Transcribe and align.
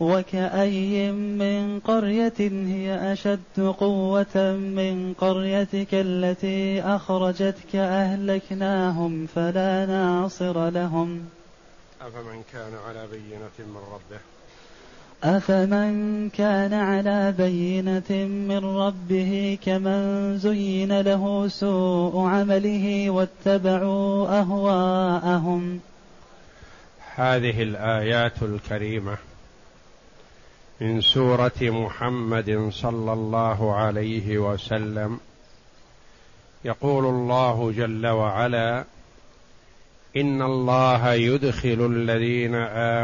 وكأي 0.00 1.12
من 1.12 1.80
قرية 1.80 2.40
هي 2.40 3.12
أشد 3.12 3.60
قوة 3.78 4.36
من 4.76 5.14
قريتك 5.18 5.88
التي 5.92 6.82
أخرجتك 6.82 7.76
أهلكناهم 7.76 9.26
فلا 9.26 9.86
ناصر 9.86 10.70
لهم. 10.70 11.24
أفمن 12.00 12.42
كان 12.52 12.72
على 12.86 13.06
بينة 13.12 13.58
من 13.58 13.82
ربه؟ 13.92 14.20
أفمن 15.24 16.30
كان 16.30 16.74
على 16.74 17.34
بينة 17.38 18.26
من 18.26 18.64
ربه 18.76 19.58
كمن 19.64 20.38
زين 20.38 21.00
له 21.00 21.48
سوء 21.48 22.18
عمله 22.18 23.10
واتبعوا 23.10 24.40
أهواءهم؟ 24.40 25.80
هذه 27.16 27.62
الآيات 27.62 28.42
الكريمة 28.42 29.16
من 30.80 31.00
سورة 31.00 31.60
محمد 31.60 32.68
صلى 32.72 33.12
الله 33.12 33.74
عليه 33.74 34.38
وسلم. 34.38 35.18
يقول 36.64 37.04
الله 37.04 37.72
جل 37.76 38.06
وعلا 38.06 38.84
إن 40.16 40.42
الله 40.42 41.12
يدخل 41.12 41.86
الذين 41.92 42.54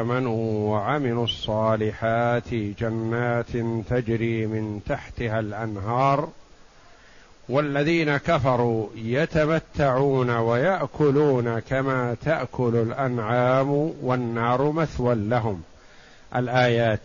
آمنوا 0.01 0.71
وعملوا 0.71 1.25
الصالحات 1.25 2.55
جنات 2.55 3.53
تجري 3.91 4.47
من 4.47 4.81
تحتها 4.89 5.41
الأنهار 5.41 6.29
والذين 7.49 8.17
كفروا 8.17 8.87
يتمتعون 8.97 10.31
ويأكلون 10.31 11.59
كما 11.59 12.17
تأكل 12.25 12.77
الأنعام 12.77 13.71
والنار 14.03 14.73
مثوى 14.73 15.15
لهم. 15.15 15.63
الآيات 16.37 17.01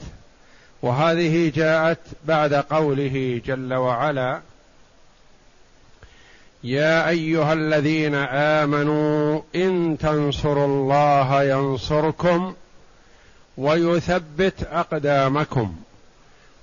وهذه 0.86 1.52
جاءت 1.56 2.00
بعد 2.26 2.54
قوله 2.54 3.42
جل 3.46 3.74
وعلا 3.74 4.42
يا 6.64 7.10
أيها 7.10 7.54
الذين 7.54 8.16
آمنوا 8.16 9.42
إن 9.56 9.98
تنصروا 10.00 10.66
الله 10.66 11.44
ينصركم 11.44 12.54
ويثبت 13.58 14.68
أقدامكم 14.72 15.76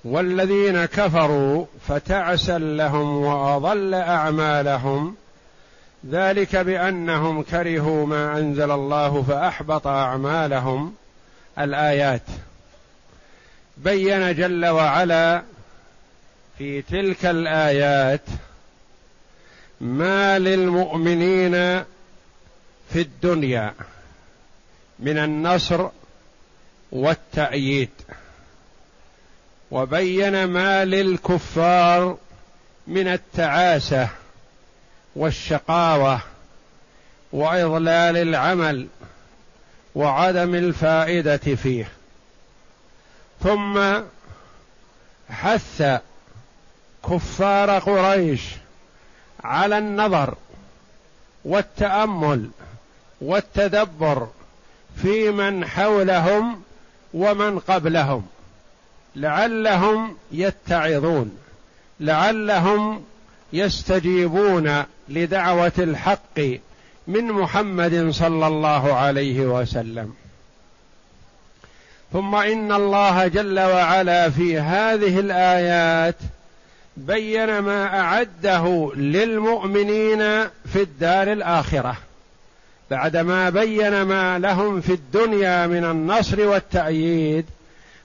والذين 0.05 0.85
كفروا 0.85 1.65
فتعسا 1.87 2.57
لهم 2.57 3.17
وأضل 3.17 3.93
أعمالهم 3.93 5.15
ذلك 6.09 6.55
بأنهم 6.55 7.43
كرهوا 7.43 8.05
ما 8.05 8.37
أنزل 8.39 8.71
الله 8.71 9.21
فأحبط 9.21 9.87
أعمالهم. 9.87 10.93
الآيات 11.59 12.21
بين 13.77 14.35
جل 14.35 14.65
وعلا 14.65 15.43
في 16.57 16.81
تلك 16.81 17.25
الآيات 17.25 18.21
ما 19.81 20.39
للمؤمنين 20.39 21.83
في 22.89 23.01
الدنيا 23.01 23.73
من 24.99 25.17
النصر 25.17 25.89
والتأييد 26.91 27.89
وبين 29.71 30.43
ما 30.43 30.85
للكفار 30.85 32.17
من 32.87 33.07
التعاسة 33.07 34.09
والشقاوة 35.15 36.21
وإضلال 37.31 38.17
العمل 38.17 38.87
وعدم 39.95 40.55
الفائدة 40.55 41.37
فيه. 41.37 41.91
ثم 43.43 44.01
حث 45.29 45.83
كفار 47.09 47.79
قريش 47.79 48.41
على 49.43 49.77
النظر 49.77 50.35
والتأمل 51.45 52.49
والتدبر 53.21 54.27
في 55.01 55.31
من 55.31 55.65
حولهم 55.65 56.61
ومن 57.13 57.59
قبلهم 57.59 58.25
لعلهم 59.15 60.17
يتعظون 60.31 61.37
لعلهم 61.99 63.03
يستجيبون 63.53 64.83
لدعوة 65.09 65.71
الحق 65.77 66.39
من 67.07 67.31
محمد 67.31 68.09
صلى 68.09 68.47
الله 68.47 68.93
عليه 68.93 69.39
وسلم. 69.41 70.22
ثم 72.13 72.35
إن 72.35 72.71
الله 72.71 73.27
جل 73.27 73.59
وعلا 73.59 74.29
في 74.29 74.59
هذه 74.59 75.19
الآيات 75.19 76.15
بين 76.97 77.59
ما 77.59 77.99
أعده 77.99 78.91
للمؤمنين 78.95 80.19
في 80.73 80.81
الدار 80.81 81.31
الآخرة 81.31 81.97
بعدما 82.91 83.49
بين 83.49 84.01
ما 84.01 84.39
لهم 84.39 84.81
في 84.81 84.93
الدنيا 84.93 85.67
من 85.67 85.85
النصر 85.85 86.47
والتأييد 86.47 87.45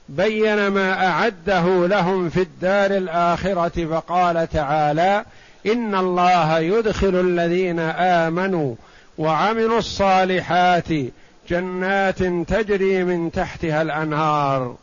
بين 0.09 0.67
ما 0.67 1.07
أعده 1.07 1.87
لهم 1.87 2.29
في 2.29 2.41
الدار 2.41 2.91
الآخرة 2.97 3.85
فقال 3.85 4.49
تعالى 4.49 5.25
إن 5.65 5.95
الله 5.95 6.59
يدخل 6.59 7.19
الذين 7.19 7.79
آمنوا 7.79 8.75
وعملوا 9.17 9.79
الصالحات 9.79 10.87
جنات 11.49 12.23
تجري 12.23 13.03
من 13.03 13.31
تحتها 13.31 13.81
الأنهار 13.81 14.75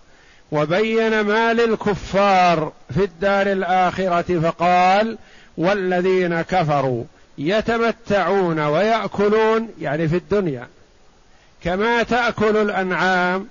وبين 0.53 1.21
ما 1.21 1.53
للكفار 1.53 2.73
في 2.95 3.05
الدار 3.05 3.53
الآخرة 3.53 4.41
فقال 4.41 5.19
والذين 5.59 6.43
كفروا 6.43 7.05
يتمتعون 7.39 8.61
ويأكلون 8.61 9.69
يعني 9.81 10.09
في 10.09 10.17
الدنيا 10.17 10.67
كما 11.63 12.03
تأكل 12.03 12.57
الأنعام 12.57 13.49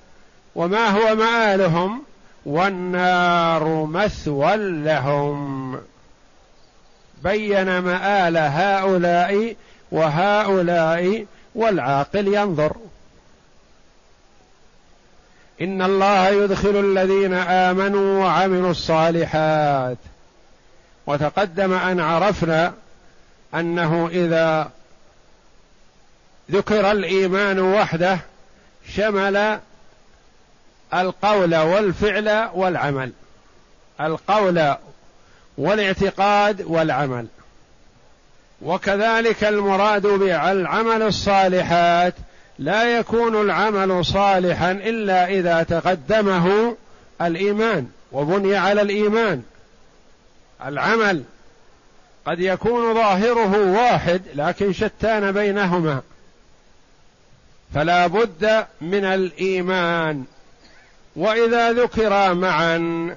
وما 0.56 0.88
هو 0.88 1.16
مآلهم 1.16 2.02
والنار 2.46 3.86
مثوى 3.86 4.56
لهم. 4.58 5.78
بين 7.24 7.80
مآل 7.80 8.38
هؤلاء 8.38 9.56
وهؤلاء 9.92 11.26
والعاقل 11.56 12.28
ينظر. 12.28 12.76
إن 15.62 15.82
الله 15.82 16.30
يدخل 16.30 16.80
الذين 16.80 17.34
آمنوا 17.34 18.24
وعملوا 18.24 18.72
الصالحات. 18.72 19.98
وتقدم 21.08 21.74
أن 21.74 22.00
عرفنا 22.00 22.74
أنه 23.56 24.08
إذا 24.12 24.72
ذكر 26.52 26.92
الإيمان 26.92 27.60
وحده 27.60 28.20
شمل 28.96 29.60
القول 30.94 31.56
والفعل 31.56 32.50
والعمل. 32.54 33.12
القول 34.02 34.76
والاعتقاد 35.58 36.62
والعمل. 36.62 37.28
وكذلك 38.62 39.44
المراد 39.44 40.08
بالعمل 40.08 41.02
الصالحات 41.02 42.14
لا 42.60 43.00
يكون 43.00 43.42
العمل 43.42 44.06
صالحا 44.06 44.72
إلا 44.72 45.28
إذا 45.28 45.64
تقدمه 45.64 46.76
الإيمان 47.22 47.88
وبني 48.12 48.56
على 48.56 48.82
الإيمان. 48.82 49.44
العمل 50.66 51.24
قد 52.26 52.40
يكون 52.40 52.94
ظاهره 52.94 53.72
واحد 53.72 54.22
لكن 54.36 54.74
شتان 54.74 55.32
بينهما. 55.32 56.02
فلا 57.74 58.08
بد 58.08 58.66
من 58.82 59.06
الإيمان. 59.06 60.24
وإذا 61.16 61.72
ذكر 61.72 62.34
معا 62.34 63.16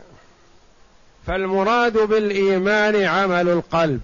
فالمراد 1.27 1.99
بالإيمان 1.99 3.05
عمل 3.05 3.49
القلب. 3.49 4.01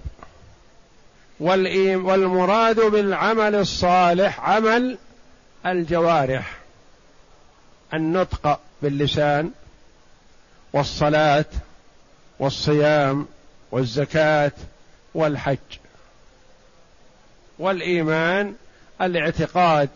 والمراد 1.39 2.79
بالعمل 2.79 3.55
الصالح 3.55 4.49
عمل 4.49 4.97
الجوارح 5.65 6.57
النطق 7.93 8.59
باللسان 8.81 9.51
والصلاة 10.73 11.45
والصيام 12.39 13.27
والزكاة 13.71 14.51
والحج. 15.13 15.57
والإيمان 17.59 18.53
الاعتقاد 19.01 19.89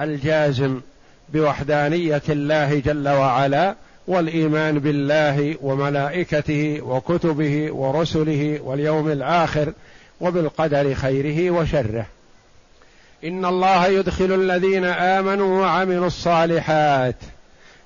الجازم 0.00 0.80
بوحدانية 1.28 2.22
الله 2.28 2.78
جل 2.80 3.08
وعلا 3.08 3.74
والإيمان 4.06 4.78
بالله 4.78 5.56
وملائكته 5.62 6.80
وكتبه 6.82 7.72
ورسله 7.72 8.60
واليوم 8.60 9.12
الآخر 9.12 9.72
وبالقدر 10.20 10.94
خيره 10.94 11.50
وشره. 11.50 12.06
إن 13.24 13.44
الله 13.44 13.86
يدخل 13.86 14.34
الذين 14.34 14.84
آمنوا 14.84 15.60
وعملوا 15.60 16.06
الصالحات. 16.06 17.16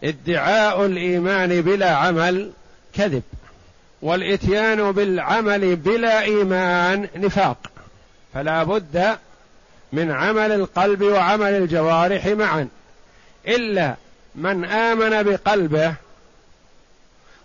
ادعاء 0.05 0.87
الإيمان 0.87 1.61
بلا 1.61 1.90
عمل 1.90 2.50
كذب. 2.94 3.23
والإتيان 4.02 4.93
بالعمل 4.93 5.76
بلا 5.76 6.23
إيمان 6.23 7.08
نفاق. 7.17 7.56
فلا 8.34 8.62
بد 8.62 9.17
من 9.93 10.11
عمل 10.11 10.52
القلب 10.52 11.02
وعمل 11.02 11.52
الجوارح 11.52 12.26
معا. 12.26 12.69
إلا 13.49 13.94
من 14.35 14.64
آمن 14.64 15.23
بقلبه 15.23 15.94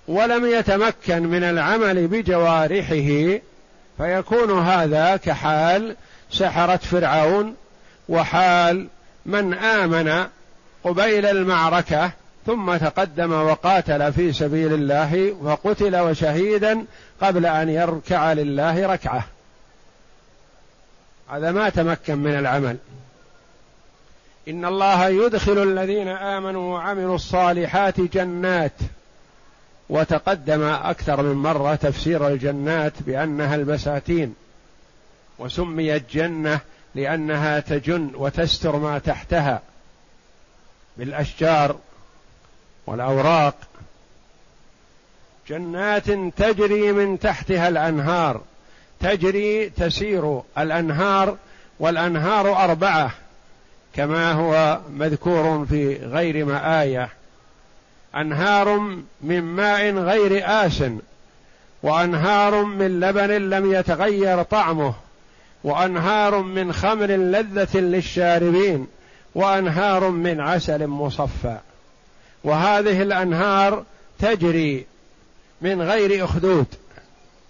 ولم 0.07 0.45
يتمكن 0.45 1.23
من 1.23 1.43
العمل 1.43 2.07
بجوارحه 2.07 3.39
فيكون 3.97 4.59
هذا 4.59 5.17
كحال 5.17 5.95
سحرة 6.31 6.77
فرعون 6.77 7.55
وحال 8.09 8.87
من 9.25 9.53
آمن 9.53 10.27
قبيل 10.83 11.25
المعركة 11.25 12.11
ثم 12.45 12.77
تقدم 12.77 13.31
وقاتل 13.31 14.13
في 14.13 14.33
سبيل 14.33 14.73
الله 14.73 15.35
وقتل 15.41 15.95
وشهيدا 15.95 16.85
قبل 17.21 17.45
أن 17.45 17.69
يركع 17.69 18.33
لله 18.33 18.87
ركعة. 18.87 19.23
هذا 21.29 21.51
ما 21.51 21.69
تمكن 21.69 22.17
من 22.17 22.39
العمل. 22.39 22.77
إن 24.47 24.65
الله 24.65 25.07
يدخل 25.07 25.63
الذين 25.63 26.07
آمنوا 26.07 26.73
وعملوا 26.73 27.15
الصالحات 27.15 28.01
جنات. 28.01 28.71
وتقدم 29.89 30.63
أكثر 30.63 31.21
من 31.21 31.33
مرة 31.33 31.75
تفسير 31.75 32.27
الجنات 32.27 32.93
بأنها 32.99 33.55
البساتين 33.55 34.35
وسميت 35.39 36.03
جنة 36.11 36.59
لأنها 36.97 37.59
تجن 37.59 38.11
وتستر 38.15 38.75
ما 38.75 38.99
تحتها 38.99 39.61
بالأشجار 40.97 41.75
والأوراق. 42.87 43.55
جنات 45.49 46.11
تجري 46.37 46.91
من 46.91 47.19
تحتها 47.19 47.67
الأنهار. 47.67 48.41
تجري 48.99 49.69
تسير 49.69 50.41
الأنهار 50.57 51.37
والأنهار 51.79 52.63
أربعة 52.63 53.11
كما 53.95 54.31
هو 54.31 54.79
مذكور 54.89 55.65
في 55.65 55.95
غير 55.95 56.45
ما 56.45 56.81
آية. 56.81 57.09
أنهار 58.15 58.79
من 59.21 59.41
ماء 59.41 59.91
غير 59.91 60.43
آس 60.45 60.83
وأنهار 61.83 62.63
من 62.63 62.99
لبن 62.99 63.49
لم 63.49 63.73
يتغير 63.73 64.43
طعمه. 64.43 65.06
وأنهار 65.67 66.41
من 66.41 66.73
خمر 66.73 67.05
لذة 67.05 67.79
للشاربين 67.79 68.87
وأنهار 69.35 70.09
من 70.09 70.39
عسل 70.39 70.87
مصفى. 70.87 71.57
وهذه 72.43 73.01
الأنهار 73.01 73.83
تجري 74.19 74.85
من 75.61 75.81
غير 75.81 76.25
أخدود 76.25 76.65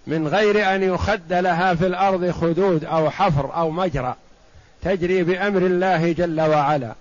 من 0.06 0.28
غير 0.28 0.74
أن 0.74 0.82
يخد 0.82 1.32
لها 1.32 1.74
في 1.74 1.86
الأرض 1.86 2.30
خدود 2.30 2.84
أو 2.84 3.10
حفر 3.10 3.54
أو 3.54 3.70
مجرى 3.70 4.14
تجري 4.82 5.22
بأمر 5.22 5.62
الله 5.62 6.12
جل 6.12 6.40
وعلا. 6.40 6.94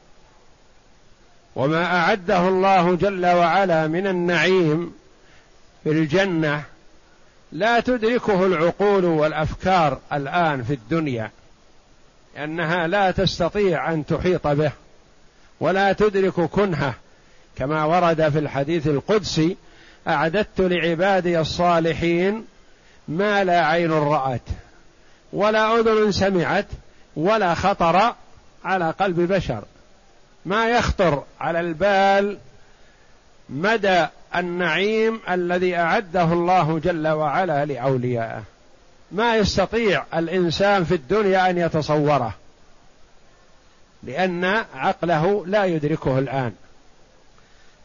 وما 1.55 1.85
أعده 1.85 2.47
الله 2.47 2.95
جل 2.95 3.25
وعلا 3.25 3.87
من 3.87 4.07
النعيم 4.07 4.93
في 5.83 5.89
الجنة 5.91 6.63
لا 7.51 7.79
تدركه 7.79 8.45
العقول 8.45 9.05
والأفكار 9.05 9.99
الآن 10.13 10.63
في 10.63 10.73
الدنيا 10.73 11.31
لأنها 12.35 12.87
لا 12.87 13.11
تستطيع 13.11 13.93
أن 13.93 14.05
تحيط 14.05 14.47
به 14.47 14.71
ولا 15.59 15.93
تدرك 15.93 16.33
كنهه. 16.33 16.93
كما 17.55 17.83
ورد 17.83 18.29
في 18.29 18.39
الحديث 18.39 18.87
القدسي 18.87 19.57
أعددت 20.07 20.61
لعبادي 20.61 21.39
الصالحين 21.39 22.45
ما 23.07 23.43
لا 23.43 23.65
عين 23.65 23.91
رأت 23.91 24.41
ولا 25.33 25.79
أذن 25.79 26.11
سمعت 26.11 26.65
ولا 27.15 27.53
خطر 27.53 28.15
على 28.63 28.91
قلب 28.91 29.19
بشر. 29.19 29.63
ما 30.45 30.69
يخطر 30.69 31.23
على 31.39 31.59
البال 31.59 32.37
مدى 33.49 34.05
النعيم 34.35 35.19
الذي 35.29 35.75
أعده 35.75 36.23
الله 36.23 36.79
جل 36.79 37.07
وعلا 37.07 37.65
لأوليائه. 37.65 38.43
ما 39.11 39.35
يستطيع 39.35 40.03
الإنسان 40.13 40.83
في 40.83 40.95
الدنيا 40.95 41.49
أن 41.49 41.57
يتصوره 41.57 42.33
لأن 44.03 44.45
عقله 44.75 45.43
لا 45.47 45.65
يدركه 45.65 46.19
الآن. 46.19 46.53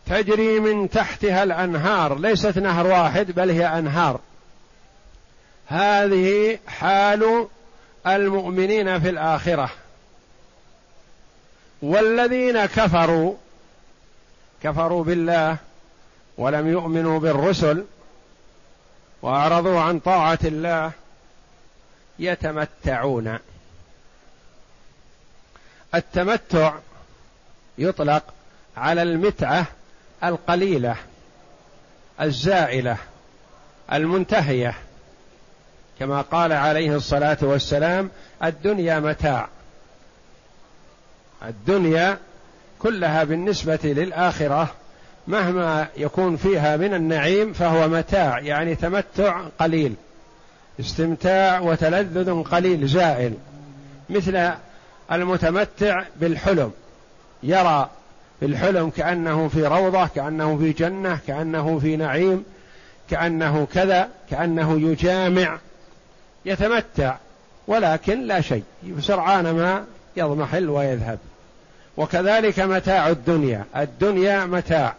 تجري 0.06 0.60
من 0.60 0.90
تحتها 0.90 1.42
الأنهار 1.42 2.18
ليست 2.18 2.58
نهر 2.58 2.86
واحد 2.86 3.30
بل 3.30 3.50
هي 3.50 3.66
أنهار. 3.66 4.20
هذه 5.66 6.58
حال 6.66 7.46
المؤمنين 8.06 9.00
في 9.00 9.08
الآخرة. 9.08 9.70
والذين 11.82 12.66
كفروا 12.66 13.34
كفروا 14.62 15.04
بالله 15.04 15.56
ولم 16.38 16.68
يؤمنوا 16.68 17.18
بالرسل 17.18 17.84
وأعرضوا 19.22 19.80
عن 19.80 19.98
طاعة 19.98 20.38
الله 20.44 20.92
يتمتعون. 22.18 23.38
التمتع 25.94 26.74
يطلق 27.78 28.22
على 28.76 29.02
المتعة 29.02 29.66
القليلة 30.24 30.96
الزائلة 32.20 32.96
المنتهية. 33.92 34.74
كما 35.98 36.20
قال 36.20 36.52
عليه 36.52 36.96
الصلاة 36.96 37.38
والسلام 37.42 38.10
الدنيا 38.44 39.00
متاع. 39.00 39.48
الدنيا 41.42 42.18
كلها 42.78 43.24
بالنسبة 43.24 43.78
للآخرة 43.82 44.74
مهما 45.26 45.86
يكون 45.96 46.36
فيها 46.36 46.76
من 46.76 46.94
النعيم 46.94 47.52
فهو 47.52 47.88
متاع 47.88 48.38
يعني 48.38 48.74
تمتع 48.74 49.40
قليل. 49.58 49.94
استمتاع 50.80 51.60
وتلذذ 51.60 52.42
قليل 52.42 52.86
زائل. 52.88 53.34
مثل 54.10 54.50
المتمتع 55.12 56.02
بالحلم. 56.16 56.70
يرى 57.42 57.90
في 58.40 58.46
الحلم 58.46 58.90
كأنه 58.90 59.48
في 59.48 59.66
روضة 59.66 60.06
كأنه 60.06 60.58
في 60.58 60.72
جنة 60.72 61.18
كأنه 61.26 61.78
في 61.78 61.96
نعيم 61.96 62.44
كأنه 63.10 63.66
كذا 63.74 64.08
كأنه 64.30 64.80
يجامع. 64.80 65.58
يتمتع 66.44 67.16
ولكن 67.66 68.26
لا 68.26 68.40
شيء. 68.40 68.64
سرعان 69.00 69.50
ما 69.50 69.84
يضمحل 70.16 70.70
ويذهب. 70.70 71.18
وكذلك 71.96 72.60
متاع 72.60 73.08
الدنيا. 73.08 73.64
الدنيا 73.76 74.44
متاع. 74.44 74.94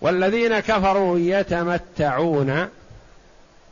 والذين 0.00 0.60
كفروا 0.60 1.18
يتمتعون 1.18 2.68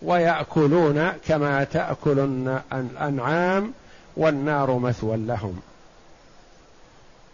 ويأكلون 0.03 1.13
كما 1.29 1.65
تأكل 1.65 2.19
الأنعام 2.73 3.73
والنار 4.17 4.79
مثوى 4.79 5.17
لهم. 5.17 5.61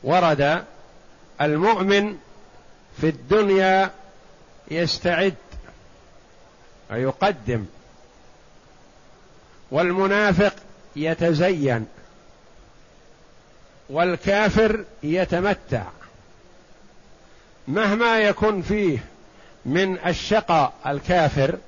ورد 0.05 0.65
المؤمن 1.41 2.17
في 3.01 3.09
الدنيا 3.09 3.91
يستعد 4.71 5.35
ويقدم 6.91 7.65
والمنافق 9.71 10.55
يتزين 10.97 11.87
والكافر 13.91 14.85
يتمتع. 15.03 15.85
مهما 17.69 18.19
يكن 18.19 18.62
فيه 18.62 18.99
من 19.66 19.99
الشقاء 20.07 20.73
الكافر 20.87 21.59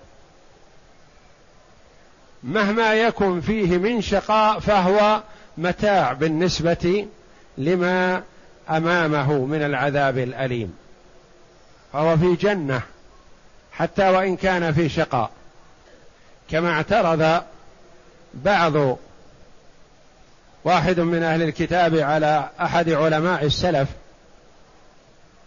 مهما 2.42 2.94
يكن 2.94 3.40
فيه 3.40 3.78
من 3.78 4.00
شقاء 4.00 4.60
فهو 4.60 5.22
متاع 5.58 6.12
بالنسبة 6.12 7.06
لما 7.58 8.22
أمامه 8.70 9.32
من 9.32 9.62
العذاب 9.62 10.18
الأليم. 10.18 10.74
فهو 11.92 12.16
في 12.16 12.34
جنة 12.34 12.82
حتى 13.72 14.08
وإن 14.08 14.36
كان 14.36 14.72
في 14.72 14.88
شقاء. 14.88 15.30
كما 16.50 16.70
اعترض 16.70 17.42
بعض 18.34 18.98
واحد 20.64 21.00
من 21.00 21.22
أهل 21.22 21.42
الكتاب 21.42 21.96
على 21.96 22.48
أحد 22.60 22.90
علماء 22.90 23.44
السلف 23.44 23.88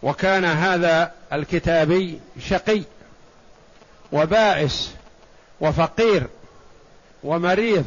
وكان 0.03 0.45
هذا 0.45 1.11
الكتابي 1.33 2.19
شقي 2.39 2.83
وبائس 4.11 4.91
وفقير 5.61 6.27
ومريض 7.23 7.85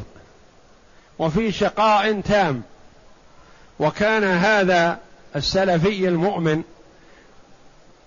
وفي 1.19 1.51
شقاء 1.51 2.21
تام. 2.21 2.63
وكان 3.79 4.23
هذا 4.23 4.99
السلفي 5.35 6.07
المؤمن 6.07 6.63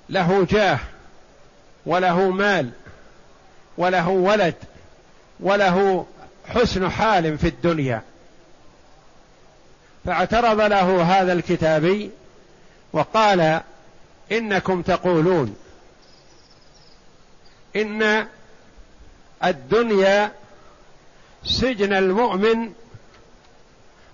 له 0.08 0.46
جاه 0.50 0.78
وله 1.86 2.30
مال 2.30 2.70
وله 3.78 4.08
ولد 4.08 4.54
وله 5.40 6.06
حسن 6.48 6.90
حال 6.90 7.38
في 7.38 7.48
الدنيا. 7.48 8.02
فاعترض 10.04 10.60
له 10.60 11.02
هذا 11.02 11.32
الكتابي 11.32 12.10
وقال 12.92 13.60
إنكم 14.32 14.82
تقولون. 14.82 15.56
إن 17.76 18.26
الدنيا 19.44 20.32
سجن 21.44 21.92
المؤمن 21.92 22.72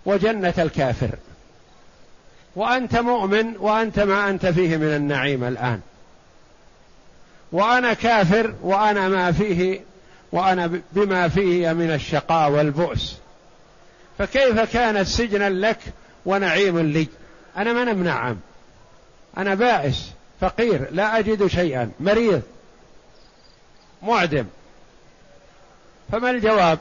وجنة 0.07 0.55
الكافر. 0.59 1.11
وأنت 2.57 2.97
مؤمن 2.97 3.57
وأنت 3.57 4.01
ما 4.01 4.31
أنت 4.31 4.47
فيه 4.47 4.77
من 4.77 4.97
النعيم 4.97 5.45
الآن. 5.45 5.81
وأنا 7.53 7.93
كافر 7.93 8.55
وأنا 8.63 9.09
ما 9.09 9.33
فيه 9.33 9.81
وأنا 10.33 10.81
بما 10.93 11.29
فيه 11.29 11.73
من 11.73 11.91
الشقاء 11.91 12.51
والبؤس. 12.51 13.17
فكيف 14.19 14.61
كانت 14.61 15.07
سجنا 15.07 15.51
لك 15.51 15.79
ونعيم 16.27 16.79
لي؟ 16.79 17.07
أنا 17.57 17.73
من 17.73 17.99
منعم 17.99 18.37
أنا 19.39 19.55
بائس 19.55 20.11
فقير 20.41 20.89
لا 20.91 21.19
أجد 21.19 21.47
شيئا 21.47 21.91
مريض 22.01 22.43
معدم. 24.03 24.47
فما 26.13 26.31
الجواب؟ 26.31 26.79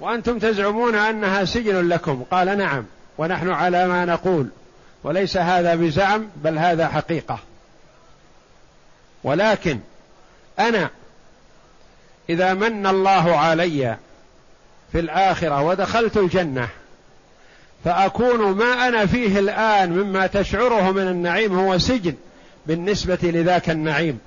وأنتم 0.00 0.38
تزعمون 0.38 0.94
أنها 0.94 1.44
سجن 1.44 1.88
لكم. 1.88 2.24
قال 2.30 2.58
نعم 2.58 2.84
ونحن 3.18 3.50
على 3.50 3.88
ما 3.88 4.04
نقول. 4.04 4.48
وليس 5.04 5.36
هذا 5.36 5.74
بزعم 5.74 6.28
بل 6.36 6.58
هذا 6.58 6.88
حقيقة. 6.88 7.38
ولكن 9.24 9.78
أنا 10.58 10.90
إذا 12.30 12.54
من 12.54 12.86
الله 12.86 13.36
علي 13.36 13.96
في 14.92 15.00
الآخرة 15.00 15.62
ودخلت 15.62 16.16
الجنة 16.16 16.68
فأكون 17.84 18.40
ما 18.40 18.88
أنا 18.88 19.06
فيه 19.06 19.38
الآن 19.38 19.90
مما 19.90 20.26
تشعره 20.26 20.90
من 20.90 21.08
النعيم 21.08 21.58
هو 21.58 21.78
سجن 21.78 22.14
بالنسبة 22.66 23.18
لذاك 23.22 23.70
النعيم. 23.70 24.18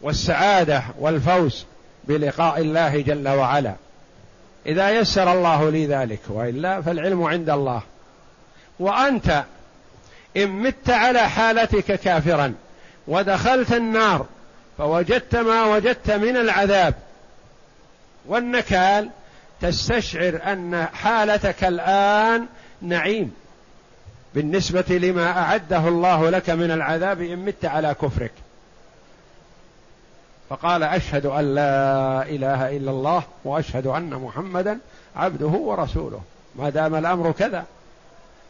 والسعادة 0.00 0.82
والفوز 0.98 1.64
بلقاء 2.04 2.60
الله 2.60 3.00
جل 3.00 3.28
وعلا. 3.28 3.74
إذا 4.66 4.90
يسر 4.90 5.32
الله 5.32 5.70
لي 5.70 5.86
ذلك 5.86 6.20
وإلا 6.28 6.82
فالعلم 6.82 7.22
عند 7.22 7.50
الله. 7.50 7.82
وأنت 8.78 9.44
إن 10.36 10.48
مت 10.48 10.90
على 10.90 11.28
حالتك 11.28 12.00
كافرا 12.00 12.54
ودخلت 13.08 13.72
النار 13.72 14.26
فوجدت 14.78 15.36
ما 15.36 15.64
وجدت 15.64 16.10
من 16.10 16.36
العذاب 16.36 16.94
والنكال 18.26 19.10
تستشعر 19.64 20.40
أن 20.52 20.86
حالتك 20.92 21.64
الآن 21.64 22.46
نعيم 22.82 23.32
بالنسبة 24.34 24.84
لما 24.88 25.30
أعده 25.30 25.88
الله 25.88 26.30
لك 26.30 26.50
من 26.50 26.70
العذاب 26.70 27.22
إن 27.22 27.38
مت 27.38 27.64
على 27.64 27.94
كفرك. 28.02 28.32
فقال 30.50 30.82
أشهد 30.82 31.26
أن 31.26 31.54
لا 31.54 32.22
إله 32.22 32.76
إلا 32.76 32.90
الله 32.90 33.22
وأشهد 33.44 33.86
أن 33.86 34.10
محمدا 34.10 34.78
عبده 35.16 35.46
ورسوله. 35.46 36.20
ما 36.56 36.70
دام 36.70 36.94
الأمر 36.94 37.32
كذا 37.32 37.64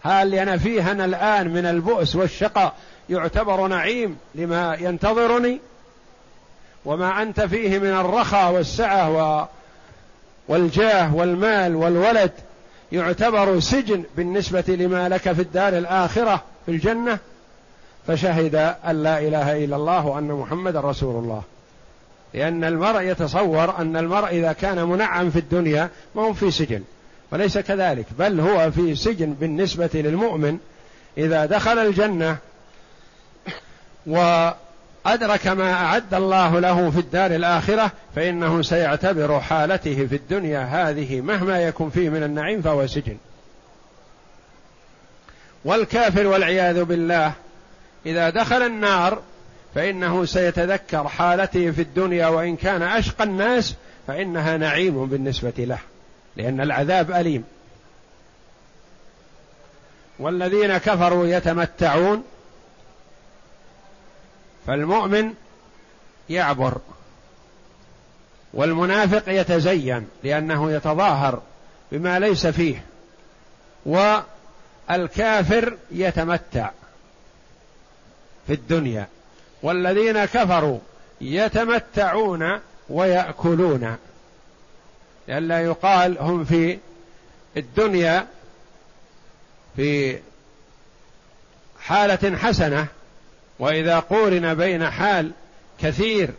هل 0.03 0.35
أنا 0.35 0.59
فيه 0.59 0.93
أنا 0.93 1.05
الآن 1.05 1.49
من 1.49 1.67
البؤس 1.67 2.17
والشقاء 2.17 2.75
يعتبر 3.11 3.67
نعيم 3.67 4.17
لما 4.35 4.77
ينتظرني؟ 4.81 5.61
وما 6.85 7.23
أنت 7.23 7.41
فيه 7.41 7.79
من 7.79 7.91
الرخاء 7.91 8.53
والسعة 8.53 9.11
والجاه 10.49 11.15
والمال 11.15 11.77
والولد 11.77 12.33
يعتبر 12.93 13.61
سجن 13.61 14.05
بالنسبة 14.17 14.65
لما 14.69 15.09
لك 15.09 15.33
في 15.33 15.43
الدار 15.43 15.79
الآخرة 15.79 16.43
في 16.67 16.73
الجنة 16.73 17.19
فشهد 18.07 18.55
أن 18.87 19.03
لا 19.03 19.19
إله 19.19 19.65
إلا 19.65 19.77
الله 19.77 20.07
وأن 20.07 20.29
محمدا 20.29 20.81
رسول 20.81 21.25
الله. 21.25 21.43
لأن 22.35 22.65
المرء 22.65 23.03
يتصور 23.03 23.79
أن 23.79 23.97
المرء 23.97 24.29
إذا 24.29 24.53
كان 24.53 24.85
منعم 24.85 25.31
في 25.31 25.39
الدنيا 25.39 25.89
ما 26.15 26.23
هو 26.23 26.33
في 26.33 26.51
سجن 26.51 26.83
وليس 27.33 27.59
كذلك 27.59 28.07
بل 28.19 28.41
هو 28.41 28.71
في 28.71 28.95
سجن 28.95 29.33
بالنسبة 29.33 29.91
للمؤمن 29.95 30.59
إذا 31.19 31.47
دخل 31.47 31.79
الجنة. 31.79 32.37
وأدرك 35.05 35.47
ما 35.47 35.73
أعد 35.73 36.15
الله 36.15 36.61
له 36.61 36.91
في 36.91 36.99
الدار 36.99 37.35
الآخرة 37.35 37.93
فإنه 38.17 38.63
سيعتبر 38.63 39.41
حالته 39.41 40.07
في 40.07 40.17
الدنيا 40.17 40.61
هذه 40.61 41.21
مهما 41.21 41.61
يكن 41.61 41.91
فيه 41.91 42.09
من 42.09 42.23
النعيم 42.23 42.63
فهو 42.63 42.87
سجن. 42.87 43.17
والكافر 45.65 46.27
والعياذ 46.27 46.85
بالله 46.85 47.33
إذا 48.07 48.31
دخل 48.31 48.63
النار 48.63 49.23
فإنه 49.75 50.25
سيتذكر 50.25 51.09
حالته 51.09 51.71
في 51.71 51.83
الدنيا 51.83 52.27
وإن 52.27 52.57
كان 52.57 52.83
أشقى 52.83 53.25
الناس 53.25 53.75
فإنها 54.07 54.57
نعيم 54.57 55.07
بالنسبة 55.07 55.53
له 55.59 55.79
لأن 56.37 56.61
العذاب 56.61 57.11
أليم. 57.11 57.45
والذين 60.19 60.79
كفروا 60.79 61.27
يتمتعون 61.27 62.25
فالمؤمن 64.67 65.35
يعبر 66.31 66.79
والمنافق 68.55 69.23
يتزين 69.29 70.09
لأنه 70.23 70.73
يتظاهر 70.73 71.43
بما 71.93 72.19
ليس 72.19 72.47
فيه 72.47 72.85
والكافر 73.87 75.77
يتمتع 75.91 76.71
في 78.47 78.53
الدنيا 78.53 79.09
والذين 79.63 80.25
كفروا 80.25 80.79
يتمتعون 81.21 82.61
ويأكلون 82.89 83.97
لئلا 85.29 85.61
يقال 85.61 86.19
هم 86.19 86.45
في 86.45 86.79
الدنيا 87.57 88.27
في 89.77 90.19
حالة 91.81 92.37
حسنة 92.37 92.87
وإذا 93.59 93.99
قورن 93.99 94.55
بين 94.55 94.91
حال 94.91 95.31
كثير 95.83 96.31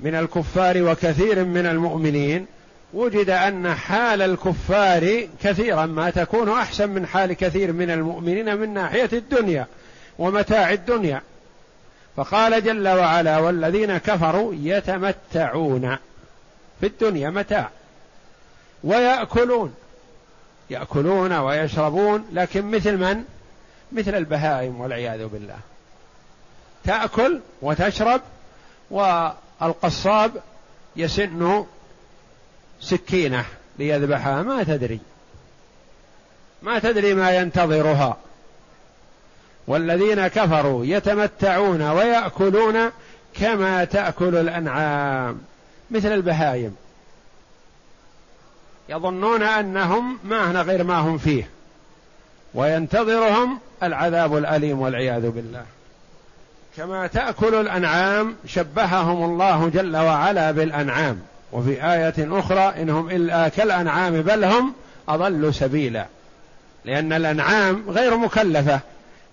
من 0.00 0.14
الكفار 0.14 0.82
وكثير 0.82 1.44
من 1.44 1.66
المؤمنين 1.66 2.46
وجد 2.94 3.30
أن 3.30 3.74
حال 3.74 4.22
الكفار 4.22 5.28
كثيرا 5.42 5.86
ما 5.86 6.10
تكون 6.10 6.50
أحسن 6.50 6.88
من 6.88 7.06
حال 7.06 7.32
كثير 7.32 7.72
من 7.72 7.90
المؤمنين 7.90 8.56
من 8.56 8.74
ناحية 8.74 9.08
الدنيا 9.12 9.66
ومتاع 10.18 10.72
الدنيا 10.72 11.22
فقال 12.16 12.64
جل 12.64 12.88
وعلا 12.88 13.38
والذين 13.38 13.98
كفروا 13.98 14.54
يتمتعون 14.54 15.96
في 16.80 16.86
الدنيا 16.86 17.30
متاع 17.30 17.70
ويأكلون 18.84 19.74
يأكلون 20.70 21.32
ويشربون 21.32 22.26
لكن 22.32 22.64
مثل 22.70 22.96
من؟ 22.96 23.24
مثل 23.92 24.14
البهائم 24.14 24.80
والعياذ 24.80 25.26
بالله 25.26 25.58
تأكل 26.86 27.40
وتشرب 27.62 28.20
والقصاب 28.90 30.32
يسن 30.96 31.64
سكينة 32.80 33.44
ليذبحها. 33.78 34.42
ما 34.42 34.62
تدري. 34.62 35.00
ما 36.62 36.78
تدري 36.78 37.14
ما 37.14 37.30
ينتظرها. 37.30 38.16
والذين 39.66 40.26
كفروا 40.26 40.84
يتمتعون 40.84 41.82
ويأكلون 41.82 42.90
كما 43.34 43.84
تأكل 43.84 44.36
الأنعام 44.36 45.40
مثل 45.90 46.12
البهايم. 46.12 46.76
يظنون 48.88 49.42
أنهم 49.42 50.18
ما 50.24 50.50
هنا 50.50 50.62
غير 50.62 50.84
ما 50.84 50.98
هم 50.98 51.18
فيه 51.18 51.50
وينتظرهم 52.54 53.58
العذاب 53.82 54.36
الأليم 54.36 54.80
والعياذ 54.80 55.30
بالله. 55.30 55.64
كما 56.76 57.06
تأكل 57.06 57.54
الأنعام 57.54 58.36
شبههم 58.46 59.24
الله 59.24 59.68
جل 59.68 59.96
وعلا 59.96 60.50
بالأنعام. 60.50 61.20
وفي 61.52 61.92
آية 61.92 62.14
أخرى 62.18 62.82
إنهم 62.82 63.10
إلا 63.10 63.48
كالأنعام 63.48 64.22
بل 64.22 64.44
هم 64.44 64.72
أضل 65.08 65.54
سبيلا. 65.54 66.06
لأن 66.84 67.12
الأنعام 67.12 67.84
غير 67.88 68.16
مكلفة 68.16 68.80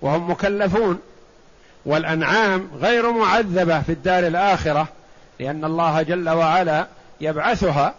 وهم 0.01 0.31
مكلفون. 0.31 0.99
والأنعام 1.85 2.67
غير 2.81 3.11
معذبة 3.11 3.81
في 3.81 3.91
الدار 3.91 4.27
الآخرة 4.27 4.87
لأن 5.39 5.65
الله 5.65 6.01
جل 6.01 6.29
وعلا 6.29 6.87
يبعثها 7.21 7.93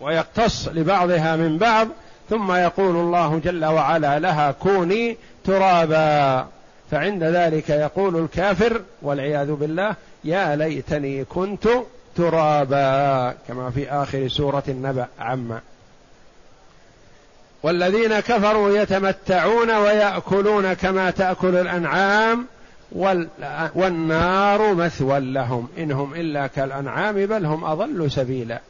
ويقتص 0.00 0.68
لبعضها 0.68 1.36
من 1.36 1.58
بعض. 1.58 1.88
ثم 2.30 2.52
يقول 2.52 2.96
الله 2.96 3.40
جل 3.44 3.64
وعلا 3.64 4.18
لها 4.18 4.52
كوني 4.52 5.16
ترابا. 5.44 6.55
فعند 6.90 7.24
ذلك 7.24 7.70
يقول 7.70 8.16
الكافر 8.16 8.82
والعياذ 9.02 9.52
بالله 9.52 9.94
يا 10.24 10.56
ليتني 10.56 11.24
كنت 11.24 11.68
ترابا 12.16 13.34
كما 13.48 13.70
في 13.70 13.90
آخر 13.90 14.28
سورة 14.28 14.62
النبأ 14.68 15.06
عما. 15.18 15.60
والذين 17.62 18.20
كفروا 18.20 18.78
يتمتعون 18.78 19.70
ويأكلون 19.70 20.72
كما 20.72 21.10
تأكل 21.10 21.56
الأنعام 21.56 22.46
والنار 23.74 24.74
مثوى 24.74 25.20
لهم 25.20 25.68
إنهم 25.78 26.14
إلا 26.14 26.46
كالأنعام 26.46 27.26
بل 27.26 27.46
هم 27.46 27.64
أضل 27.64 28.10
سبيلا. 28.10 28.60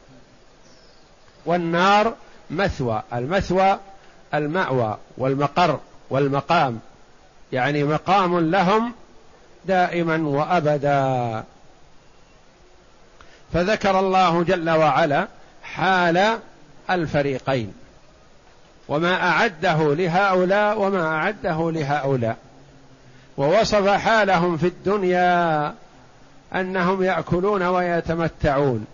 والنار 1.45 2.13
مثوى 2.49 3.03
المثوى 3.13 3.79
المأوى 4.33 4.97
والمقر 5.17 5.79
والمقام. 6.09 6.79
يعني 7.53 7.83
مقام 7.83 8.39
لهم 8.39 8.93
دائما 9.65 10.17
وأبدا. 10.17 11.43
فذكر 13.53 13.99
الله 13.99 14.43
جل 14.43 14.69
وعلا 14.69 15.27
حال 15.63 16.39
الفريقين 16.89 17.73
وما 18.87 19.29
أعده 19.29 19.95
لهؤلاء 19.95 20.79
وما 20.79 21.07
أعده 21.07 21.71
لهؤلاء 21.71 22.37
ووصف 23.37 23.87
حالهم 23.87 24.57
في 24.57 24.67
الدنيا 24.67 25.73
أنهم 26.55 27.03
يأكلون 27.03 27.63
ويتمتعون 27.63 28.85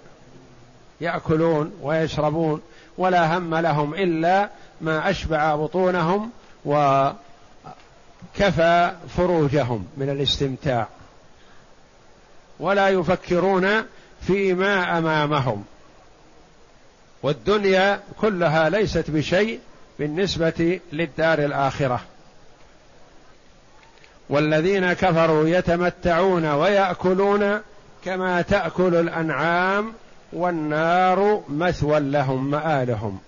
يأكلون 1.01 1.71
ويشربون 1.81 2.61
ولا 2.97 3.37
هم 3.37 3.55
لهم 3.55 3.93
إلا 3.93 4.49
ما 4.81 5.09
أشبع 5.09 5.55
بطونهم 5.55 6.29
وكفى 8.23 8.91
فروجهم 9.17 9.85
من 9.97 10.09
الاستمتاع 10.09 10.87
ولا 12.59 12.89
يفكرون 12.89 13.83
فيما 14.21 14.97
أمامهم. 14.97 15.63
والدنيا 17.23 17.99
كلها 18.21 18.69
ليست 18.69 19.11
بشيء 19.11 19.59
بالنسبة 19.99 20.79
للدار 20.93 21.39
الآخرة. 21.39 22.01
والذين 24.29 24.93
كفروا 24.93 25.47
يتمتعون 25.47 26.45
ويأكلون 26.45 27.59
كما 28.05 28.41
تأكل 28.41 28.95
الأنعام 28.95 29.93
والنار 30.33 31.43
مثوى 31.49 31.99
لهم 31.99 32.51
مآلهم. 32.51 33.19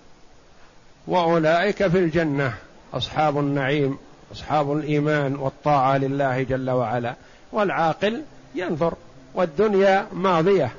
وأولئك 1.06 1.86
في 1.88 1.98
الجنة 1.98 2.54
أصحاب 2.94 3.38
النعيم. 3.38 3.98
أصحاب 4.32 4.72
الإيمان 4.72 5.36
والطاعة 5.36 5.98
لله 5.98 6.42
جل 6.42 6.70
وعلا 6.70 7.14
والعاقل 7.52 8.22
ينظر 8.54 8.94
والدنيا 9.34 10.06
ماضية. 10.12 10.72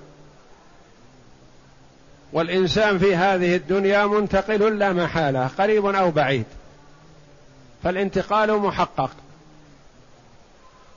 والإنسان 2.33 2.99
في 2.99 3.15
هذه 3.15 3.55
الدنيا 3.55 4.05
منتقل 4.05 4.77
لا 4.79 4.93
محالة 4.93 5.47
قريب 5.47 5.86
أو 5.86 6.12
بعيد. 6.12 6.45
فالانتقال 7.83 8.57
محقق. 8.57 9.12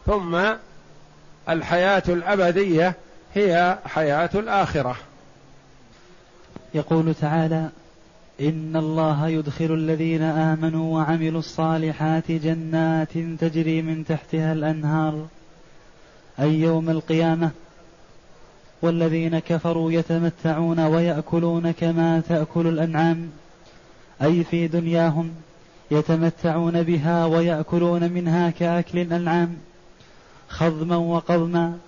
ثم 0.06 0.40
الحياة 1.48 2.02
الأبدية 2.08 2.94
هي 3.34 3.78
حياة 3.86 4.30
الآخرة. 4.34 4.96
يقول 6.74 7.14
تعالى 7.14 7.68
إن 8.40 8.76
الله 8.76 9.28
يدخل 9.28 9.74
الذين 9.74 10.22
آمنوا 10.22 10.94
وعملوا 10.94 11.38
الصالحات 11.38 12.32
جنات 12.32 13.12
تجري 13.12 13.82
من 13.82 14.04
تحتها 14.04 14.52
الأنهار. 14.52 15.26
أي 16.40 16.60
يوم 16.60 16.90
القيامة؟ 16.90 17.50
والذين 18.82 19.38
كفروا 19.38 19.92
يتمتعون 19.92 20.80
ويأكلون 20.80 21.70
كما 21.70 22.20
تأكل 22.28 22.66
الأنعام. 22.66 23.28
أي 24.22 24.44
في 24.44 24.68
دنياهم؟ 24.68 25.30
يتمتعون 25.90 26.82
بها 26.82 27.26
ويأكلون 27.26 28.12
منها 28.12 28.50
كأكل 28.50 28.98
الأنعام. 28.98 29.56
خضما 30.48 30.96
وقضما. 30.96 31.78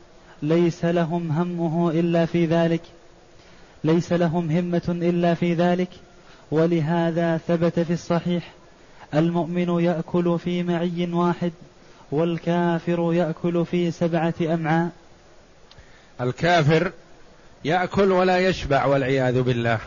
ليس 0.42 0.84
لهم 0.84 1.32
همه 1.32 1.90
إلا 1.90 2.26
في 2.26 2.46
ذلك. 2.46 2.82
ليس 3.84 4.12
لهم 4.12 4.50
همة 4.50 4.82
إلا 4.88 5.34
في 5.34 5.54
ذلك. 5.54 5.88
ولهذا 6.52 7.40
ثبت 7.48 7.80
في 7.80 7.92
الصحيح 7.92 8.52
المؤمن 9.14 9.84
يأكل 9.84 10.38
في 10.38 10.62
معي 10.62 11.08
واحد 11.12 11.52
والكافر 12.10 13.12
يأكل 13.14 13.66
في 13.66 13.90
سبعة 13.90 14.34
أمعاء. 14.40 14.90
الكافر 16.20 16.92
يأكل 17.64 18.12
ولا 18.12 18.38
يشبع 18.38 18.84
والعياذ 18.84 19.42
بالله. 19.42 19.78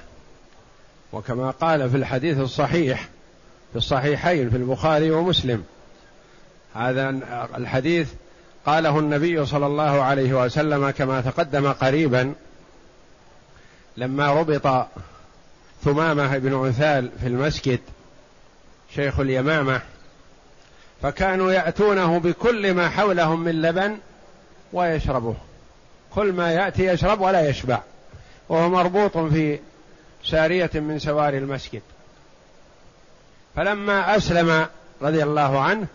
وكما 1.14 1.52
قال 1.52 1.90
في 1.90 1.98
الحديث 1.98 2.40
الصحيح 2.40 3.10
في 3.72 3.78
الصحيحين 3.78 4.50
في 4.50 4.58
البخاري 4.58 5.12
ومسلم. 5.12 5.64
هذا 6.76 7.10
الحديث 7.58 8.10
قاله 8.66 9.00
النبي 9.00 9.46
صلى 9.46 9.66
الله 9.66 10.02
عليه 10.02 10.46
وسلم 10.46 10.90
كما 10.90 11.22
تقدم 11.22 11.72
قريبا 11.72 12.34
لما 13.98 14.34
ربط 14.34 14.88
ثمامة 15.86 16.38
بن 16.38 16.54
عثال 16.54 17.10
في 17.22 17.28
المسجد 17.28 17.80
شيخ 18.96 19.20
اليمامة 19.20 19.82
فكانوا 21.02 21.52
يأتونه 21.52 22.20
بكل 22.20 22.74
ما 22.74 22.90
حولهم 22.90 23.44
من 23.44 23.62
لبن 23.62 23.98
ويشربه 24.74 25.36
كل 26.16 26.34
ما 26.34 26.52
يأتي 26.52 26.86
يشرب 26.86 27.22
ولا 27.22 27.50
يشبع 27.50 27.80
وهو 28.50 28.70
مربوط 28.70 29.18
في 29.18 29.60
سارية 30.26 30.70
من 30.74 31.00
سواري 31.00 31.38
المسجد. 31.38 31.82
فلما 33.56 34.18
أسلم 34.18 34.68
رضي 35.02 35.24
الله 35.24 35.60
عنه 35.60 35.88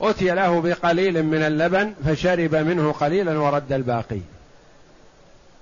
أتي 0.00 0.30
له 0.30 0.60
بقليل 0.60 1.22
من 1.22 1.42
اللبن 1.42 1.94
فشرب 2.06 2.54
منه 2.54 2.92
قليلا 2.92 3.38
ورد 3.38 3.72
الباقي. 3.72 4.20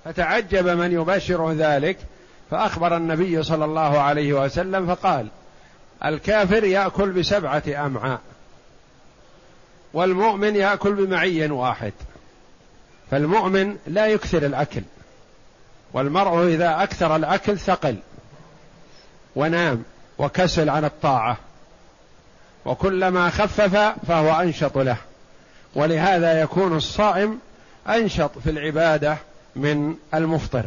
فتعجب 0.04 0.68
من 0.68 0.92
يبشر 0.92 1.52
ذلك 1.52 1.98
فأخبر 2.50 2.96
النبي 2.96 3.42
صلى 3.42 3.64
الله 3.64 3.98
عليه 3.98 4.32
وسلم 4.32 4.94
فقال 4.94 5.28
الكافر 6.04 6.64
يأكل 6.64 7.10
بسبعة 7.10 7.62
أمعاء 7.68 8.20
والمؤمن 9.94 10.56
يأكل 10.56 10.92
بمعي 10.92 11.50
واحد 11.50 11.92
فالمؤمن 13.10 13.76
لا 13.86 14.06
يكثر 14.06 14.46
الأكل 14.46 14.82
والمرء 15.92 16.46
إذا 16.46 16.82
أكثر 16.82 17.16
الأكل 17.16 17.58
ثقل 17.58 17.96
ونام 19.36 19.84
وكسل 20.18 20.70
عن 20.70 20.84
الطاعة 20.84 21.36
وكلما 22.64 23.30
خفف 23.30 23.76
فهو 24.08 24.40
أنشط 24.40 24.78
له 24.78 24.96
ولهذا 25.74 26.40
يكون 26.40 26.76
الصائم 26.76 27.38
أنشط 27.88 28.38
في 28.38 28.50
العبادة 28.50 29.16
من 29.56 29.96
المفطر. 30.14 30.66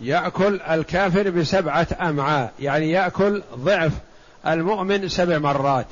يأكل 0.00 0.60
الكافر 0.60 1.30
بسبعة 1.30 1.86
أمعاء 2.00 2.52
يعني 2.60 2.90
يأكل 2.90 3.42
ضعف 3.54 3.92
المؤمن 4.46 5.08
سبع 5.08 5.38
مرات. 5.38 5.86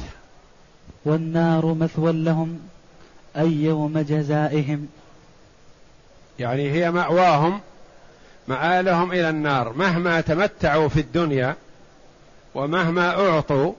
والنار 1.04 1.74
مثوى 1.74 2.12
لهم 2.12 2.60
أي 3.36 3.52
يوم 3.52 3.98
جزائهم. 3.98 4.88
يعني 6.38 6.72
هي 6.72 6.90
مأواهم 6.90 7.60
مآلهم 8.48 9.12
إلى 9.12 9.30
النار. 9.30 9.72
مهما 9.72 10.20
تمتعوا 10.20 10.88
في 10.88 11.00
الدنيا 11.00 11.56
ومهما 12.54 13.28
أعطوا 13.28 13.72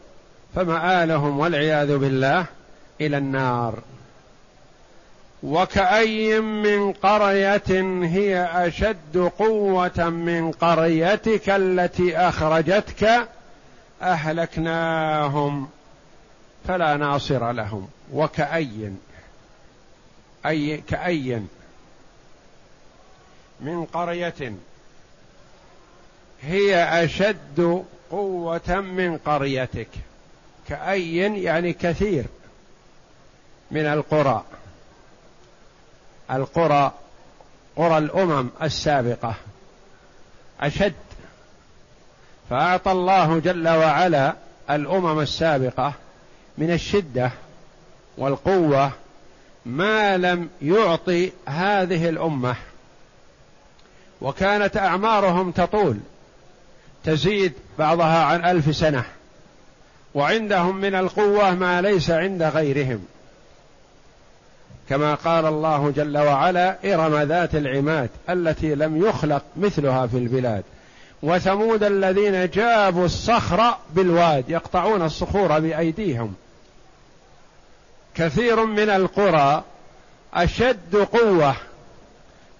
فمآلهم 0.55 1.39
والعياذ 1.39 1.97
بالله 1.97 2.45
إلى 3.01 3.17
النار. 3.17 3.79
وكأي 5.43 6.39
من 6.39 6.93
قرية 6.93 7.63
هي 8.03 8.49
أشد 8.67 9.31
قوة 9.39 10.09
من 10.09 10.51
قريتك 10.51 11.49
التي 11.49 12.17
أخرجتك 12.17 13.27
أهلكناهم 14.01 15.69
فلا 16.67 16.97
ناصر 16.97 17.51
لهم. 17.51 17.87
وكأي 18.13 18.91
أي 20.45 20.77
كأي 20.77 21.41
من 23.61 23.85
قرية 23.85 24.53
هي 26.41 27.03
أشد 27.03 27.83
قوة 28.11 28.75
من 28.81 29.17
قريتك؟ 29.17 29.87
كأي 30.69 31.17
يعني 31.17 31.73
كثير 31.73 32.25
من 33.71 33.85
القرى. 33.85 34.43
القرى 36.31 36.91
قرى 37.75 37.97
الأمم 37.97 38.49
السابقة. 38.61 39.35
أشد. 40.61 40.93
فأعطى 42.49 42.91
الله 42.91 43.39
جل 43.39 43.67
وعلا 43.67 44.33
الأمم 44.69 45.19
السابقة 45.19 45.93
من 46.57 46.71
الشدة 46.71 47.31
والقوة 48.17 48.91
ما 49.65 50.17
لم 50.17 50.49
يعطي 50.61 51.31
هذه 51.45 52.09
الأمة. 52.09 52.55
وكانت 54.21 54.77
أعمارهم 54.77 55.51
تطول 55.51 55.99
تزيد 57.03 57.53
بعضها 57.79 58.23
عن 58.23 58.45
ألف 58.45 58.75
سنة 58.75 59.05
وعندهم 60.13 60.75
من 60.75 60.95
القوة 60.95 61.55
ما 61.55 61.81
ليس 61.81 62.09
عند 62.09 62.43
غيرهم. 62.43 63.05
كما 64.89 65.15
قال 65.15 65.45
الله 65.45 65.91
جل 65.95 66.17
وعلا 66.17 66.93
إرم 66.93 67.15
ذات 67.21 67.55
العماد 67.55 68.09
التي 68.29 68.75
لم 68.75 69.05
يخلق 69.05 69.43
مثلها 69.57 70.07
في 70.07 70.17
البلاد. 70.17 70.63
وثمود 71.23 71.83
الذين 71.83 72.49
جابوا 72.49 73.05
الصخر 73.05 73.77
بالواد 73.93 74.49
يقطعون 74.49 75.01
الصخور 75.01 75.59
بأيديهم. 75.59 76.33
كثير 78.15 78.65
من 78.65 78.89
القرى 78.89 79.63
أشد 80.33 80.95
قوة 80.95 81.55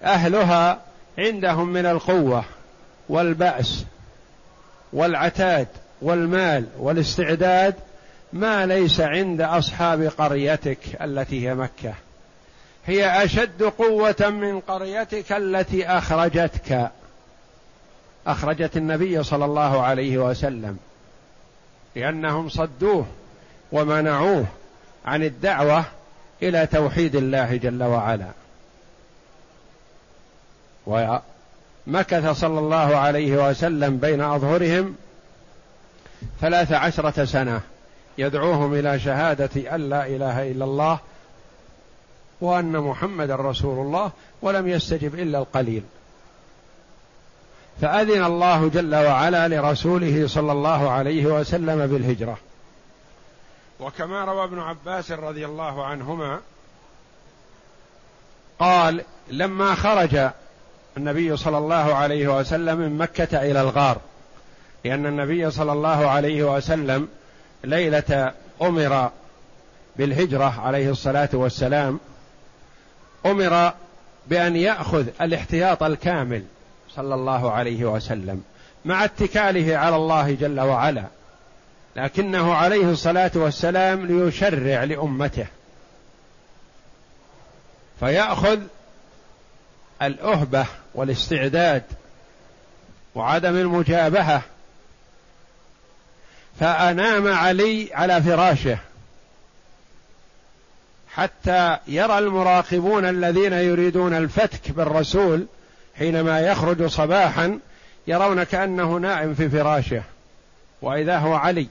أهلها 0.02 0.78
عندهم 1.18 1.68
من 1.68 1.86
القوة 1.86 2.44
والبأس 3.08 3.84
والعتاد 4.92 5.68
والمال 6.02 6.66
والاستعداد 6.78 7.74
ما 8.32 8.66
ليس 8.66 9.00
عند 9.00 9.40
أصحاب 9.40 10.02
قريتك 10.18 10.78
التي 11.02 11.48
هي 11.48 11.54
مكة. 11.54 11.94
هي 12.86 13.24
أشد 13.24 13.62
قوة 13.62 14.30
من 14.30 14.60
قريتك 14.60 15.32
التي 15.32 15.86
أخرجتك. 15.86 16.90
أخرجت 18.26 18.76
النبي 18.76 19.22
صلى 19.22 19.44
الله 19.44 19.82
عليه 19.82 20.18
وسلم 20.18 20.78
لأنهم 21.96 22.48
صدوه 22.48 23.06
ومنعوه 23.72 24.44
عن 25.04 25.22
الدعوة 25.22 25.84
إلى 26.42 26.66
توحيد 26.66 27.16
الله 27.16 27.56
جل 27.56 27.82
وعلا. 27.82 28.30
ومكث 30.86 32.30
صلى 32.30 32.58
الله 32.58 32.96
عليه 32.96 33.48
وسلم 33.48 33.96
بين 33.96 34.20
أظهرهم 34.20 34.96
ثلاث 36.40 36.72
عشرة 36.72 37.24
سنة 37.24 37.60
يدعوهم 38.18 38.74
إلى 38.74 39.00
شهادة 39.00 39.74
أن 39.74 39.88
لا 39.88 40.06
إله 40.06 40.50
إلا 40.50 40.64
الله 40.64 40.98
وأن 42.40 42.76
محمدا 42.76 43.36
رسول 43.36 43.86
الله 43.86 44.10
ولم 44.42 44.68
يستجب 44.68 45.14
إلا 45.14 45.38
القليل. 45.38 45.82
فأذن 47.80 48.24
الله 48.24 48.68
جل 48.68 48.94
وعلا 48.94 49.48
لرسوله 49.48 50.26
صلى 50.28 50.52
الله 50.52 50.90
عليه 50.90 51.26
وسلم 51.26 51.86
بالهجرة. 51.86 52.38
وكما 53.80 54.24
روى 54.24 54.44
ابن 54.44 54.58
عباس 54.58 55.12
رضي 55.12 55.46
الله 55.46 55.84
عنهما 55.84 56.40
قال 58.58 59.04
لما 59.30 59.74
خرج 59.74 60.30
النبي 60.96 61.36
صلى 61.36 61.58
الله 61.58 61.94
عليه 61.94 62.38
وسلم 62.38 62.78
من 62.78 62.98
مكة 62.98 63.42
إلى 63.42 63.60
الغار 63.60 63.98
لأن 64.84 65.06
النبي 65.06 65.50
صلى 65.50 65.72
الله 65.72 66.08
عليه 66.08 66.56
وسلم 66.56 67.08
ليلة 67.64 68.32
أمر 68.62 69.10
بالهجرة 69.96 70.60
عليه 70.60 70.90
الصلاة 70.90 71.28
والسلام 71.32 72.00
أمر 73.30 73.72
بأن 74.26 74.56
يأخذ 74.56 75.06
الاحتياط 75.20 75.82
الكامل 75.82 76.44
صلى 76.96 77.14
الله 77.14 77.52
عليه 77.52 77.84
وسلم 77.84 78.42
مع 78.84 79.04
اتكاله 79.04 79.76
على 79.76 79.96
الله 79.96 80.32
جل 80.32 80.60
وعلا 80.60 81.04
لكنه 81.96 82.54
عليه 82.54 82.90
الصلاة 82.90 83.30
والسلام 83.34 84.06
ليشرع 84.06 84.84
لأمته. 84.84 85.46
فيأخذ 88.00 88.60
الأهبة 90.02 90.66
والاستعداد 90.94 91.82
وعدم 93.14 93.56
المجابهة. 93.56 94.42
فأنام 96.60 97.32
علي 97.32 97.90
على 97.94 98.22
فراشه. 98.22 98.78
حتى 101.16 101.78
يرى 101.88 102.18
المراقبون 102.18 103.04
الذين 103.04 103.52
يريدون 103.52 104.14
الفتك 104.14 104.70
بالرسول 104.70 105.46
حينما 105.98 106.40
يخرج 106.40 106.86
صباحا 106.86 107.58
يرون 108.06 108.42
كأنه 108.42 108.96
نائم 108.96 109.34
في 109.34 109.48
فراشه 109.48 110.02
وإذا 110.82 111.18
هو 111.18 111.34
علي. 111.34 111.68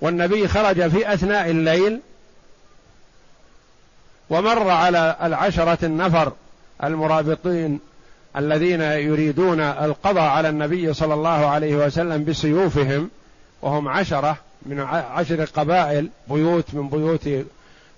والنبي 0.00 0.48
خرج 0.48 0.88
في 0.88 1.14
أثناء 1.14 1.50
الليل 1.50 2.00
ومر 4.30 4.70
على 4.70 5.16
العشرة 5.22 5.78
النفر 5.82 6.32
المرابطين 6.84 7.80
الذين 8.36 8.80
يريدون 8.80 9.60
القضاء 9.60 10.22
على 10.22 10.48
النبي 10.48 10.94
صلى 10.94 11.14
الله 11.14 11.46
عليه 11.46 11.76
وسلم 11.76 12.24
بسيوفهم 12.24 13.10
وهم 13.62 13.88
عشرة 13.88 14.36
من 14.66 14.80
عشر 14.90 15.44
قبائل 15.44 16.08
بيوت 16.28 16.74
من 16.74 16.88
بيوت 16.88 17.28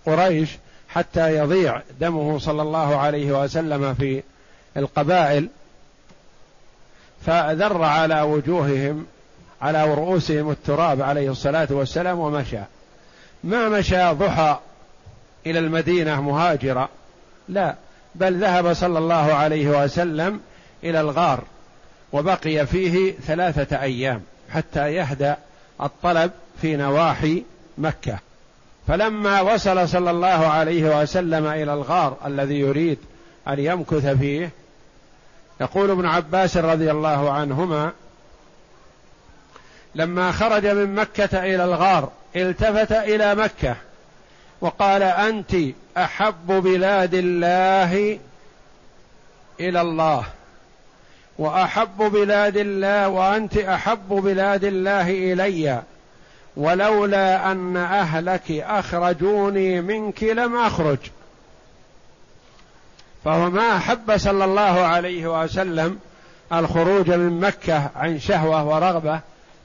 قريش. 0.06 0.50
حتى 0.96 1.36
يضيع 1.36 1.80
دمه 2.00 2.38
صلى 2.38 2.62
الله 2.62 2.96
عليه 2.96 3.42
وسلم 3.42 3.94
في 3.94 4.22
القبائل 4.76 5.48
فذر 7.26 7.82
على 7.82 8.22
وجوههم 8.22 9.06
على 9.62 9.94
رؤوسهم 9.94 10.50
التراب 10.50 11.02
عليه 11.02 11.30
الصلاة 11.30 11.68
والسلام 11.70 12.18
ومشى. 12.18 12.58
ما 13.44 13.68
مشى 13.68 14.10
ضحى 14.10 14.58
إلى 15.46 15.58
المدينة 15.58 16.20
مهاجرا 16.20 16.88
لا 17.48 17.74
بل 18.14 18.40
ذهب 18.40 18.72
صلى 18.72 18.98
الله 18.98 19.34
عليه 19.34 19.84
وسلم 19.84 20.40
إلى 20.84 21.00
الغار 21.00 21.44
وبقي 22.12 22.66
فيه 22.66 23.12
ثلاثة 23.12 23.82
أيام 23.82 24.22
حتى 24.50 24.94
يهدأ 24.94 25.36
الطلب 25.80 26.30
في 26.62 26.76
نواحي 26.76 27.42
مكة. 27.78 28.18
فلما 28.88 29.40
وصل 29.40 29.88
صلى 29.88 30.10
الله 30.10 30.46
عليه 30.46 31.00
وسلم 31.00 31.46
إلى 31.46 31.74
الغار 31.74 32.16
الذي 32.26 32.60
يريد 32.60 32.98
أن 33.48 33.58
يمكث 33.58 34.06
فيه 34.06 34.50
يقول 35.60 35.90
ابن 35.90 36.06
عباس 36.06 36.56
رضي 36.56 36.90
الله 36.90 37.32
عنهما 37.32 37.92
لما 39.94 40.32
خرج 40.32 40.66
من 40.66 40.94
مكة 40.94 41.44
إلى 41.44 41.64
الغار 41.64 42.10
التفت 42.36 42.92
إلى 42.92 43.34
مكة 43.34 43.76
وقال 44.60 45.02
أنت 45.02 45.56
أحب 45.96 46.46
بلاد 46.46 47.14
الله 47.14 48.18
إلى 49.60 49.80
الله 49.80 50.24
وأحب 51.38 51.98
بلاد 51.98 52.56
الله 52.56 53.08
وأنت 53.08 53.56
أحب 53.56 54.08
بلاد 54.08 54.64
الله 54.64 55.10
إلي. 55.10 55.82
ولولا 56.56 57.52
أن 57.52 57.76
أهلك 57.76 58.50
أخرجوني 58.50 59.80
منك 59.80 60.22
لم 60.22 60.56
أخرج. 60.56 60.98
فهو 63.24 63.50
ما 63.50 63.76
أحب 63.76 64.16
صلى 64.16 64.44
الله 64.44 64.62
عليه 64.62 65.42
وسلم 65.42 65.98
الخروج 66.52 67.10
من 67.10 67.40
مكة 67.40 67.90
عن 67.96 68.18
شهوة 68.20 68.64
ورغبة 68.64 69.20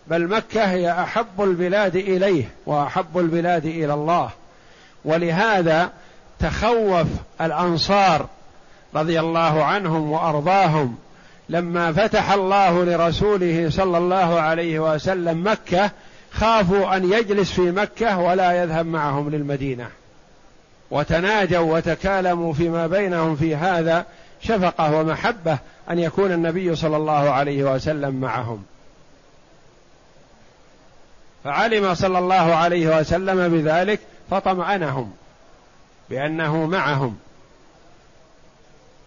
بل 0.08 0.28
مكة 0.28 0.64
هي 0.64 0.92
أحب 0.92 1.42
البلاد 1.42 1.96
إليه 1.96 2.50
وأحب 2.66 3.18
البلاد 3.18 3.66
إلى 3.66 3.94
الله. 3.94 4.30
ولهذا 5.06 5.90
تخوف 6.40 7.08
الأنصار 7.42 8.28
رضي 8.96 9.20
الله 9.20 9.64
عنهم 9.64 10.12
وأرضاهم 10.12 10.96
لما 11.50 11.94
فتح 11.94 12.32
الله 12.32 12.84
لرسوله 12.84 13.70
صلى 13.70 13.98
الله 13.98 14.40
عليه 14.40 14.80
وسلم 14.80 15.48
مكة 15.48 15.92
خافوا 16.32 16.98
أن 16.98 17.14
يجلس 17.14 17.52
في 17.52 17.72
مكة 17.72 18.20
ولا 18.20 18.64
يذهب 18.64 18.86
معهم 18.86 19.30
للمدينة. 19.30 19.90
وتناجوا 20.92 21.76
وتكالموا 21.78 22.54
فيما 22.54 22.88
بينهم 22.88 23.36
في 23.36 23.56
هذا 23.56 24.06
شفقة 24.42 24.96
ومحبة 24.96 25.58
أن 25.90 26.00
يكون 26.00 26.32
النبي 26.32 26.76
صلى 26.76 26.98
الله 26.98 27.30
عليه 27.30 27.64
وسلم 27.64 28.16
معهم. 28.16 28.64
فعلم 31.44 31.94
صلى 31.94 32.20
الله 32.20 32.56
عليه 32.56 33.00
وسلم 33.00 33.50
بذلك 33.50 34.00
فطمأنهم 34.30 35.12
بأنه 36.10 36.66
معهم. 36.66 37.18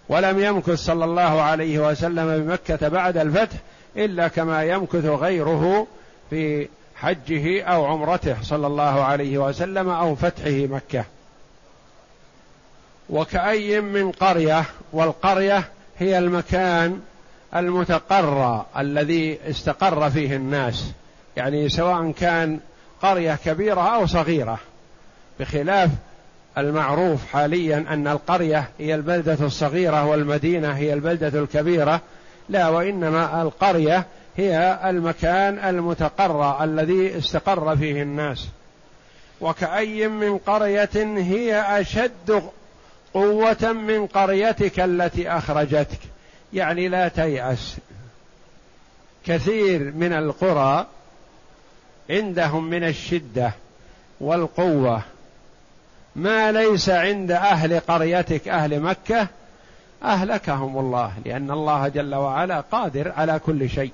ولم 0.08 0.38
يمكث 0.40 0.78
صلى 0.78 1.04
الله 1.04 1.42
عليه 1.42 1.78
وسلم 1.78 2.44
بمكة 2.44 2.88
بعد 2.88 3.16
الفتح 3.16 3.56
إلا 3.96 4.28
كما 4.28 4.64
يمكث 4.64 5.04
غيره 5.04 5.86
في 6.30 6.68
حجه 6.96 7.62
أو 7.62 7.84
عمرته 7.84 8.36
صلى 8.42 8.66
الله 8.66 9.04
عليه 9.04 9.38
وسلم 9.38 9.88
أو 9.88 10.14
فتحه 10.14 10.66
مكة. 10.66 11.04
وكأي 13.10 13.80
من 13.80 14.10
قرية 14.10 14.64
والقرية 14.92 15.64
هي 15.98 16.18
المكان 16.18 17.00
المتقرى 17.56 18.66
الذي 18.78 19.38
استقر 19.50 20.10
فيه 20.10 20.36
الناس. 20.36 20.92
يعني 21.36 21.68
سواء 21.68 22.10
كان 22.10 22.60
قرية 23.02 23.38
كبيرة 23.44 23.96
أو 23.96 24.06
صغيرة. 24.06 24.58
بخلاف 25.40 25.90
المعروف 26.58 27.26
حاليا 27.26 27.84
أن 27.90 28.08
القرية 28.08 28.68
هي 28.78 28.94
البلدة 28.94 29.46
الصغيرة 29.46 30.06
والمدينة 30.06 30.72
هي 30.72 30.92
البلدة 30.92 31.40
الكبيرة 31.40 32.00
لا 32.48 32.68
وإنما 32.68 33.42
القرية 33.42 34.06
هي 34.36 34.80
المكان 34.84 35.58
المتقرى 35.58 36.58
الذي 36.64 37.18
استقر 37.18 37.76
فيه 37.76 38.02
الناس. 38.02 38.48
وكأي 39.40 40.08
من 40.08 40.38
قرية 40.38 40.90
هي 41.16 41.80
أشد 41.80 42.42
قوة 43.14 43.72
من 43.72 44.06
قريتك 44.06 44.80
التي 44.80 45.30
أخرجتك. 45.30 45.98
يعني 46.52 46.88
لا 46.88 47.08
تيأس. 47.08 47.76
كثير 49.26 49.80
من 49.80 50.12
القرى 50.12 50.86
عندهم 52.10 52.70
من 52.70 52.84
الشدة 52.84 53.52
والقوة. 54.20 55.02
ما 56.16 56.52
ليس 56.52 56.88
عند 56.88 57.30
أهل 57.30 57.80
قريتك 57.80 58.48
أهل 58.48 58.80
مكة 58.80 59.26
أهلكهم 60.02 60.78
الله 60.78 61.12
لأن 61.24 61.50
الله 61.50 61.88
جل 61.88 62.14
وعلا 62.14 62.60
قادر 62.60 63.12
على 63.16 63.38
كل 63.38 63.70
شيء. 63.70 63.92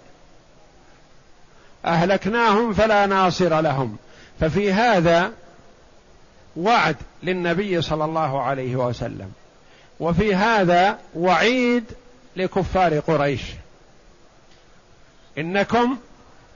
أهلكناهم 1.84 2.72
فلا 2.72 3.06
ناصر 3.06 3.60
لهم. 3.60 3.96
ففي 4.40 4.72
هذا 4.72 5.30
وعد 6.56 6.96
للنبي 7.22 7.82
صلى 7.82 8.04
الله 8.04 8.42
عليه 8.42 8.76
وسلم. 8.76 9.32
وفي 10.00 10.34
هذا 10.34 10.98
وعيد 11.14 11.84
لكفار 12.36 12.98
قريش. 12.98 13.42
إنكم 15.38 15.96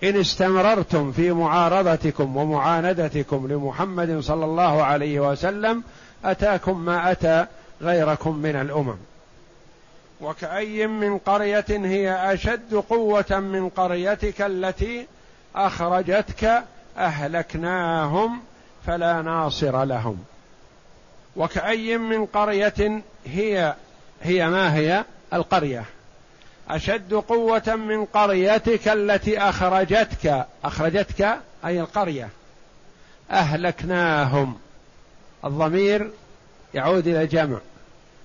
إن 0.03 0.21
استمررتم 0.21 1.13
في 1.13 1.33
معارضتكم 1.33 2.37
ومعاندتكم 2.37 3.47
لمحمد 3.51 4.21
صلى 4.21 4.45
الله 4.45 4.83
عليه 4.83 5.21
وسلم 5.21 5.83
أتاكم 6.25 6.85
ما 6.85 7.13
أتى 7.13 7.47
غيركم 7.83 8.37
من 8.37 8.57
الأمم. 8.57 8.97
وكأي 10.21 10.87
من 10.87 11.19
قرية 11.19 11.65
هي 11.69 12.35
أشد 12.35 12.75
قوة 12.75 13.41
من 13.41 13.69
قريتك 13.69 14.43
التي 14.43 15.07
أخرجتك 15.55 16.65
أهلكناهم 16.99 18.41
فلا 18.87 19.23
ناصر 19.23 19.85
لهم. 19.85 20.25
وكأي 21.37 21.99
من 21.99 22.27
قرية 22.27 23.03
هي 23.27 23.75
هي 24.23 24.49
ما 24.49 24.75
هي؟ 24.75 25.05
القرية. 25.33 25.85
أشد 26.69 27.15
قوة 27.15 27.75
من 27.75 28.05
قريتك 28.05 28.89
التي 28.89 29.39
أخرجتك 29.39 30.47
أخرجتك 30.65 31.39
أي 31.65 31.81
القرية. 31.81 32.29
أهلكناهم. 33.31 34.59
الضمير 35.45 36.11
يعود 36.75 37.07
إلى 37.07 37.27
جمع 37.27 37.59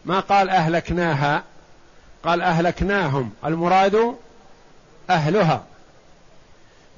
ما 0.06 0.20
قال 0.20 0.50
أهلكناها؟ 0.50 1.44
قال 2.24 2.42
أهلكناهم. 2.42 3.32
المراد 3.46 4.16
أهلها. 5.10 5.64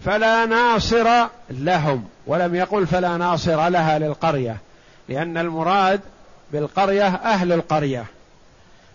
فلا 0.05 0.45
ناصر 0.45 1.27
لهم 1.49 2.03
ولم 2.27 2.55
يقل 2.55 2.87
فلا 2.87 3.17
ناصر 3.17 3.69
لها 3.69 3.99
للقرية 3.99 4.57
لأن 5.09 5.37
المراد 5.37 5.99
بالقرية 6.53 7.07
أهل 7.07 7.51
القرية. 7.51 8.05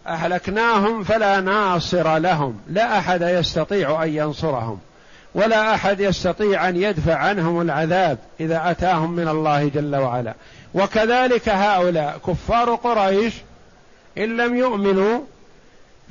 أهلكناهم 0.07 1.05
فلا 1.05 1.41
ناصر 1.41 2.19
لهم 2.19 2.61
لا 2.69 2.99
أحد 2.99 3.23
يستطيع 3.23 4.05
أن 4.05 4.09
ينصرهم 4.09 4.79
ولا 5.35 5.75
أحد 5.75 6.01
يستطيع 6.01 6.69
أن 6.69 6.77
يدفع 6.77 7.15
عنهم 7.15 7.61
العذاب 7.61 8.19
إذا 8.41 8.71
أتاهم 8.71 9.13
من 9.13 9.29
الله 9.29 9.69
جل 9.69 9.97
وعلا. 9.97 10.35
وكذلك 10.75 11.49
هؤلاء 11.49 12.19
كفار 12.27 12.75
قريش 12.75 13.35
إن 14.19 14.37
لم 14.37 14.57
يؤمنوا 14.57 15.21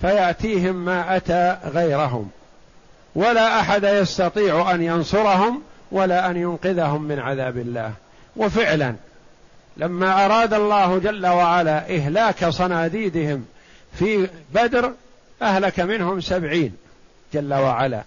فيأتيهم 0.02 0.76
ما 0.76 1.16
أتى 1.16 1.58
غيرهم. 1.66 2.30
ولا 3.16 3.60
أحد 3.60 3.84
يستطيع 3.84 4.72
أن 4.72 4.82
ينصرهم 4.82 5.62
ولا 5.92 6.32
أن 6.32 6.38
ينقذهم 6.38 7.02
من 7.02 7.20
عذاب 7.20 7.58
الله. 7.58 7.94
وفعلا 8.36 8.96
لما 9.78 10.26
أراد 10.26 10.54
الله 10.54 11.00
جل 11.00 11.28
وعلا 11.28 11.96
إهلاك 11.96 12.46
صناديدهم 12.46 13.46
في 13.94 14.30
بدر 14.54 14.92
أهلك 15.42 15.80
منهم 15.80 16.22
سبعين 16.22 16.76
جل 17.34 17.54
وعلا. 17.54 18.04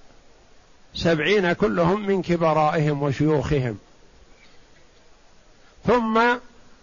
سبعين 0.94 1.53
كلهم 1.53 2.07
من 2.07 2.23
كبرائهم 2.23 3.03
وشيوخهم. 3.03 3.79
ثم 5.87 6.21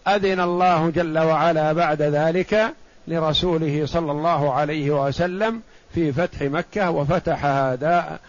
أذن 0.07 0.39
الله 0.39 0.89
جل 0.89 1.19
وعلا 1.19 1.73
بعد 1.73 2.01
ذلك 2.01 2.73
لرسوله 3.07 3.85
صلى 3.85 4.11
الله 4.11 4.53
عليه 4.53 5.07
وسلم 5.07 5.61
في 5.95 6.13
فتح 6.13 6.41
مكة 6.41 6.91
وفتحها 6.91 7.75
داء 7.75 8.19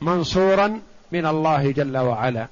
منصورا 0.00 0.80
من 1.12 1.26
الله 1.26 1.70
جل 1.70 1.96
وعلا. 1.96 2.46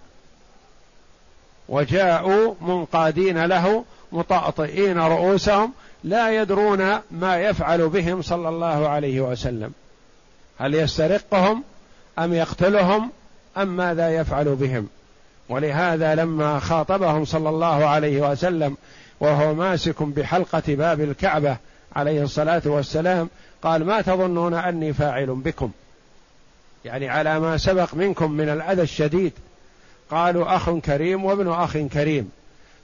وجاءوا 1.69 2.55
منقادين 2.61 3.45
له 3.45 3.85
مطأطئين 4.13 4.99
رؤوسهم 4.99 5.73
لا 6.05 6.43
يدرون 6.43 6.99
ما 7.11 7.39
يفعل 7.39 7.89
بهم 7.89 8.23
صلى 8.23 8.49
الله 8.49 8.89
عليه 8.89 9.21
وسلم. 9.21 9.73
هل 10.59 10.75
يسترقهم 10.75 11.63
أم 12.19 12.35
يقتلهم؟ 12.35 13.11
أم 13.57 13.69
ماذا 13.77 14.11
يفعل 14.11 14.55
بهم؟ 14.55 14.89
ولهذا 15.49 16.15
لما 16.15 16.59
خاطبهم 16.59 17.25
صلى 17.25 17.49
الله 17.49 17.87
عليه 17.87 18.31
وسلم 18.31 18.77
وهو 19.21 19.55
ماسك 19.55 20.03
بحلقة 20.03 20.63
باب 20.69 21.01
الكعبة 21.01 21.57
عليه 21.97 22.23
الصلاة 22.23 22.63
والسلام 22.65 23.29
قال 23.63 23.85
ما 23.85 24.01
تظنون 24.01 24.55
أني 24.55 24.93
فاعل 24.93 25.27
بكم؟ 25.27 25.71
يعني 26.85 27.09
على 27.09 27.41
ما 27.41 27.57
سبق 27.57 27.95
منكم 27.95 28.31
من 28.31 28.49
الأذى 28.49 28.83
الشديد. 28.83 29.33
قالوا 30.11 30.57
أخ 30.57 30.71
كريم 30.71 31.25
وابن 31.25 31.49
أخ 31.49 31.77
كريم. 31.77 32.31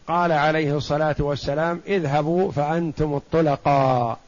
قال 0.09 0.33
عليه 0.33 0.77
الصلاة 0.77 1.17
والسلام 1.19 1.81
اذهبوا 1.87 2.53
فأنتم 2.53 3.15
الطلقاء. 3.15 4.19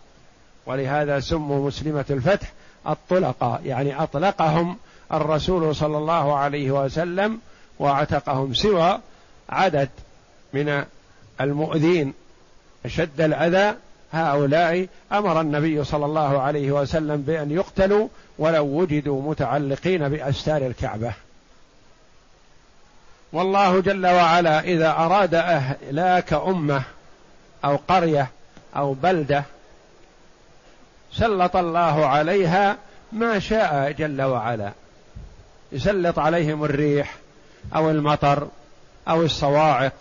ولهذا 0.67 1.21
سموا 1.21 1.67
مسلمة 1.67 2.05
الفتح 2.11 2.53
الطلقاء 2.89 3.61
يعني 3.65 4.03
أطلقهم 4.03 4.77
الرسول 5.13 5.77
صلى 5.77 5.99
الله 5.99 6.37
عليه 6.37 6.71
وسلم 6.71 7.39
واعتقهم 7.79 8.55
سوى 8.55 8.99
عدد 9.49 9.89
من 10.53 10.85
المؤذين. 11.41 12.15
أشد 12.87 13.21
الأذى 13.21 13.75
هؤلاء 14.13 14.87
أمر 15.13 15.41
النبي 15.41 15.85
صلى 15.85 16.07
الله 16.07 16.41
عليه 16.41 16.73
وسلم 16.73 17.17
بأن 17.17 17.51
يقتلوا 17.51 18.09
ولو 18.39 18.65
وجدوا 18.65 19.31
متعلقين 19.31 20.09
بأستار 20.09 20.67
الكعبة. 20.67 21.13
والله 23.33 23.81
جل 23.81 24.07
وعلا 24.07 24.61
إذا 24.61 24.91
أراد 24.91 25.35
أهلاك 25.35 26.33
أمة 26.33 26.83
أو 27.65 27.77
قرية 27.89 28.29
أو 28.77 28.95
بلدة 28.95 29.45
سلط 31.13 31.57
الله 31.57 32.07
عليها 32.07 32.77
ما 33.13 33.39
شاء 33.39 33.91
جل 33.93 34.23
وعلا. 34.23 34.73
يسلط 35.73 36.19
عليهم 36.19 36.65
الريح 36.65 37.15
أو 37.77 37.91
المطر 37.91 38.49
أو 39.09 39.23
الصواعق 39.23 39.93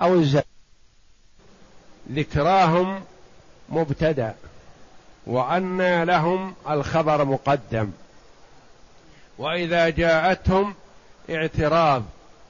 أو 0.00 0.14
الزلزال 0.14 0.44
ذكراهم 2.12 3.00
مبتدأ. 3.68 4.34
وأنى 5.26 6.04
لهم 6.04 6.54
الخبر 6.70 7.24
مقدم. 7.24 7.90
وإذا 9.38 9.88
جاءتهم 9.88 10.74
اعتراض 11.30 12.02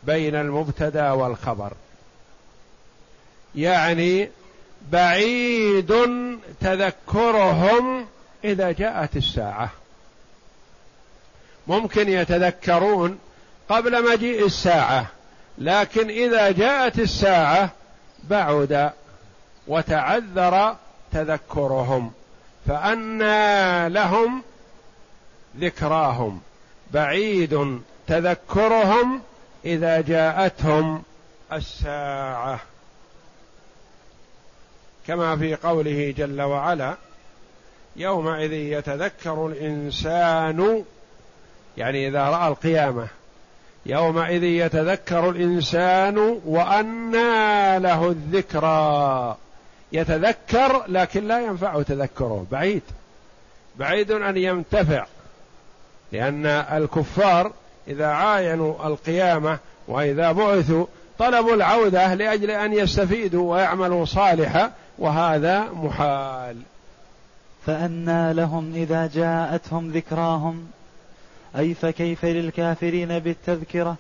بين 0.03 0.35
المبتدأ 0.35 1.11
والخبر. 1.11 1.73
يعني 3.55 4.31
بعيد 4.91 5.95
تذكرهم 6.61 8.07
إذا 8.45 8.73
جاءت 8.73 9.17
الساعة. 9.17 9.71
ممكن 11.67 12.09
يتذكرون 12.09 13.19
قبل 13.69 14.13
مجيء 14.13 14.47
الساعة 14.47 15.07
لكن 15.59 16.11
إذا 16.11 16.51
جاءت 16.51 16.99
الساعة 16.99 17.71
بعد 18.25 18.93
وتعذر 19.67 20.77
تذكرهم 21.15 22.13
فأنى 22.67 23.89
لهم 23.89 24.43
ذكراهم. 25.59 26.41
بعيد 26.93 27.81
تذكرهم 28.07 29.21
إذا 29.65 30.01
جاءتهم 30.01 31.03
الساعة. 31.53 32.61
كما 35.07 35.37
في 35.37 35.55
قوله 35.55 36.15
جل 36.17 36.43
وعلا 36.43 36.95
يومئذ 37.97 38.53
يتذكر 38.53 39.47
الإنسان 39.47 40.85
يعني 41.77 42.09
إذا 42.09 42.23
رأى 42.23 42.49
القيامة 42.49 43.09
يومئذ 43.87 44.43
يتذكر 44.43 45.31
الإنسان 45.31 46.41
وأنى 46.45 47.79
له 47.79 48.09
الذكرى. 48.09 49.37
يتذكر 49.95 50.85
لكن 50.89 51.29
لا 51.29 51.41
ينفعه 51.41 51.83
تذكره. 51.83 52.47
بعيد. 52.53 52.83
بعيد 53.79 54.11
أن 54.11 54.37
ينتفع. 54.37 55.07
لأن 56.13 56.47
الكفار 56.47 57.53
إذا 57.89 58.07
عاينوا 58.07 58.87
القيامة 58.87 59.59
وإذا 59.89 60.33
بعثوا 60.33 60.87
طلبوا 61.19 61.55
العودة 61.55 62.15
لأجل 62.15 62.51
أن 62.51 62.73
يستفيدوا 62.73 63.53
ويعملوا 63.53 64.05
صالحا 64.05 64.73
وهذا 64.99 65.69
محال. 65.73 66.57
فأنى 67.67 68.33
لهم 68.33 68.75
إذا 68.75 69.11
جاءتهم 69.15 69.91
ذكراهم. 69.91 70.67
أي 71.59 71.75
فكيف 71.75 72.25
للكافرين 72.25 73.19
بالتذكرة؟ 73.19 73.97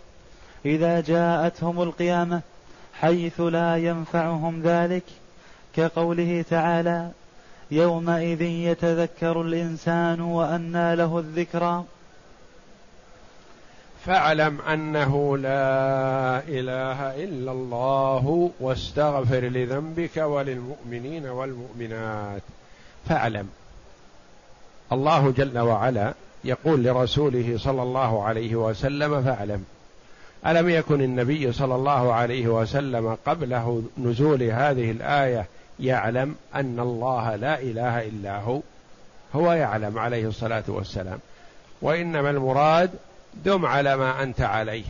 إذا 0.66 1.00
جاءتهم 1.00 1.82
القيامة 1.82 2.40
حيث 3.00 3.40
لا 3.40 3.76
ينفعهم 3.76 4.62
ذلك. 4.62 5.04
كقوله 5.76 6.44
تعالى 6.50 7.10
يومئذ 7.70 8.42
يتذكر 8.42 9.42
الإنسان 9.42 10.20
وأنى 10.20 10.96
له 10.96 11.18
الذكرى. 11.18 11.84
فاعلم 14.06 14.60
أنه 14.60 15.36
لا 15.36 16.38
إله 16.48 17.24
إلا 17.24 17.52
الله 17.52 18.50
واستغفر 18.60 19.40
لذنبك 19.40 20.16
وللمؤمنين 20.16 21.26
والمؤمنات. 21.26 22.42
فاعلم. 23.08 23.48
الله 24.92 25.30
جل 25.30 25.58
وعلا 25.58 26.14
يقول 26.44 26.84
لرسوله 26.84 27.54
صلى 27.58 27.82
الله 27.82 28.24
عليه 28.24 28.54
وسلم 28.54 29.22
فاعلم. 29.22 29.64
ألم 30.46 30.68
يكن 30.68 31.00
النبي 31.00 31.52
صلى 31.52 31.74
الله 31.74 32.12
عليه 32.12 32.48
وسلم 32.48 33.16
قبله 33.26 33.82
نزول 33.98 34.42
هذه 34.42 34.90
الآية 34.90 35.46
يعلم 35.80 36.34
أن 36.54 36.80
الله 36.80 37.36
لا 37.36 37.60
إله 37.60 38.06
إلا 38.06 38.38
هو 38.40 38.60
هو 39.34 39.52
يعلم 39.52 39.98
عليه 39.98 40.28
الصلاة 40.28 40.64
والسلام. 40.68 41.18
وإنما 41.82 42.30
المراد 42.30 42.90
دم 43.44 43.66
على 43.66 43.96
ما 43.96 44.22
أنت 44.22 44.40
عليه. 44.40 44.84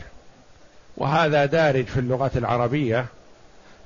وهذا 0.97 1.45
دارج 1.45 1.85
في 1.85 2.01
اللغة 2.01 2.31
العربية. 2.37 3.07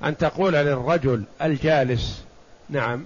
أن 0.03 0.17
تقول 0.17 0.53
للرجل 0.53 1.23
الجالس 1.41 2.23
نعم 2.69 3.05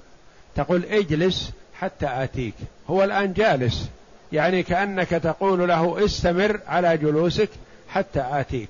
تقول 0.55 0.85
اجلس 0.85 1.51
حتى 1.79 2.07
آتيك. 2.23 2.53
هو 2.89 3.03
الآن 3.03 3.33
جالس 3.33 3.89
يعني 4.31 4.63
كأنك 4.63 5.09
تقول 5.09 5.67
له 5.67 6.05
استمر 6.05 6.59
على 6.67 6.97
جلوسك 6.97 7.49
حتى 7.89 8.25
آتيك. 8.31 8.69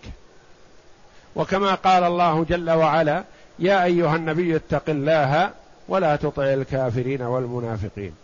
وكما 1.35 1.75
قال 1.75 2.03
الله 2.03 2.45
جل 2.49 2.71
وعلا 2.71 3.23
يا 3.59 3.83
أيها 3.83 4.15
النبي 4.15 4.55
اتق 4.55 4.89
الله 4.89 5.51
ولا 5.87 6.15
تطع 6.15 6.43
الكافرين 6.43 7.21
والمنافقين. 7.21 8.15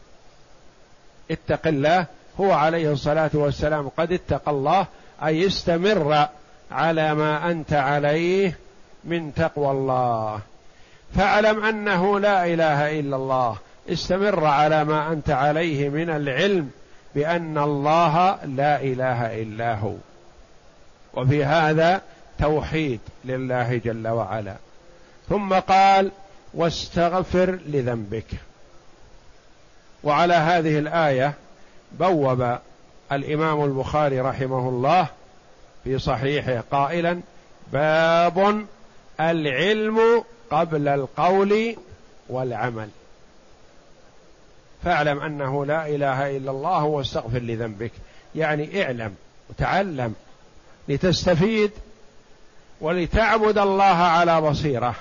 اتق 1.32 1.68
الله 1.68 2.06
هو 2.40 2.52
عليه 2.52 2.92
الصلاة 2.92 3.30
والسلام 3.34 3.90
قد 3.98 4.12
اتقى 4.12 4.52
الله 4.52 4.86
أي 5.24 5.48
استمر 5.48 6.28
على 6.72 7.16
ما 7.16 7.52
أنت 7.52 7.74
عليه 7.74 8.58
من 9.04 9.34
تقوى 9.34 9.72
الله. 9.72 10.40
فاعلم 11.16 11.64
أنه 11.66 12.20
لا 12.20 12.46
إله 12.46 13.00
إلا 13.00 13.16
الله. 13.16 13.58
استمر 13.90 14.46
على 14.46 14.84
ما 14.84 15.12
أنت 15.12 15.30
عليه 15.30 15.90
من 15.90 16.10
العلم 16.10 16.72
بأن 17.16 17.58
الله 17.58 18.40
لا 18.46 18.82
إله 18.82 19.42
إلا 19.42 19.76
هو. 19.76 19.94
وفي 21.14 21.46
هذا 21.46 22.02
توحيد 22.40 23.00
لله 23.26 23.78
جل 23.78 24.08
وعلا. 24.08 24.56
ثم 25.30 25.54
قال 25.54 26.12
واستغفر 26.54 27.60
لذنبك. 27.66 28.26
وعلى 30.04 30.34
هذه 30.34 30.80
الآية 30.80 31.34
بوب 31.92 32.58
الإمام 33.12 33.64
البخاري 33.64 34.22
رحمه 34.22 34.70
الله 34.70 35.08
في 35.84 36.00
صحيحه 36.00 36.64
قائلا 36.72 37.22
باب 37.74 38.66
العلم 39.20 40.24
قبل 40.52 40.88
القول 40.88 41.76
والعمل. 42.30 42.90
فاعلم 44.84 45.20
أنه 45.20 45.66
لا 45.66 45.88
إله 45.88 46.38
إلا 46.38 46.52
الله 46.52 46.84
واستغفر 46.84 47.40
لذنبك. 47.40 47.92
يعني 48.36 48.84
اعلم 48.84 49.16
وتعلم 49.50 50.14
لتستفيد 50.88 51.72
ولتعبد 52.82 53.58
الله 53.58 53.84
على 53.84 54.42
بصيرة. 54.42 54.96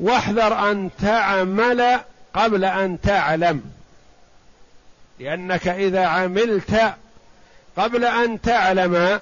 واحذر 0.00 0.70
أن 0.70 0.90
تعمل 1.02 2.00
قبل 2.34 2.64
أن 2.64 3.00
تعلم. 3.00 3.62
لأنك 5.18 5.68
إذا 5.68 6.06
عملت 6.06 6.94
قبل 7.76 8.04
أن 8.04 8.40
تعلم 8.40 9.20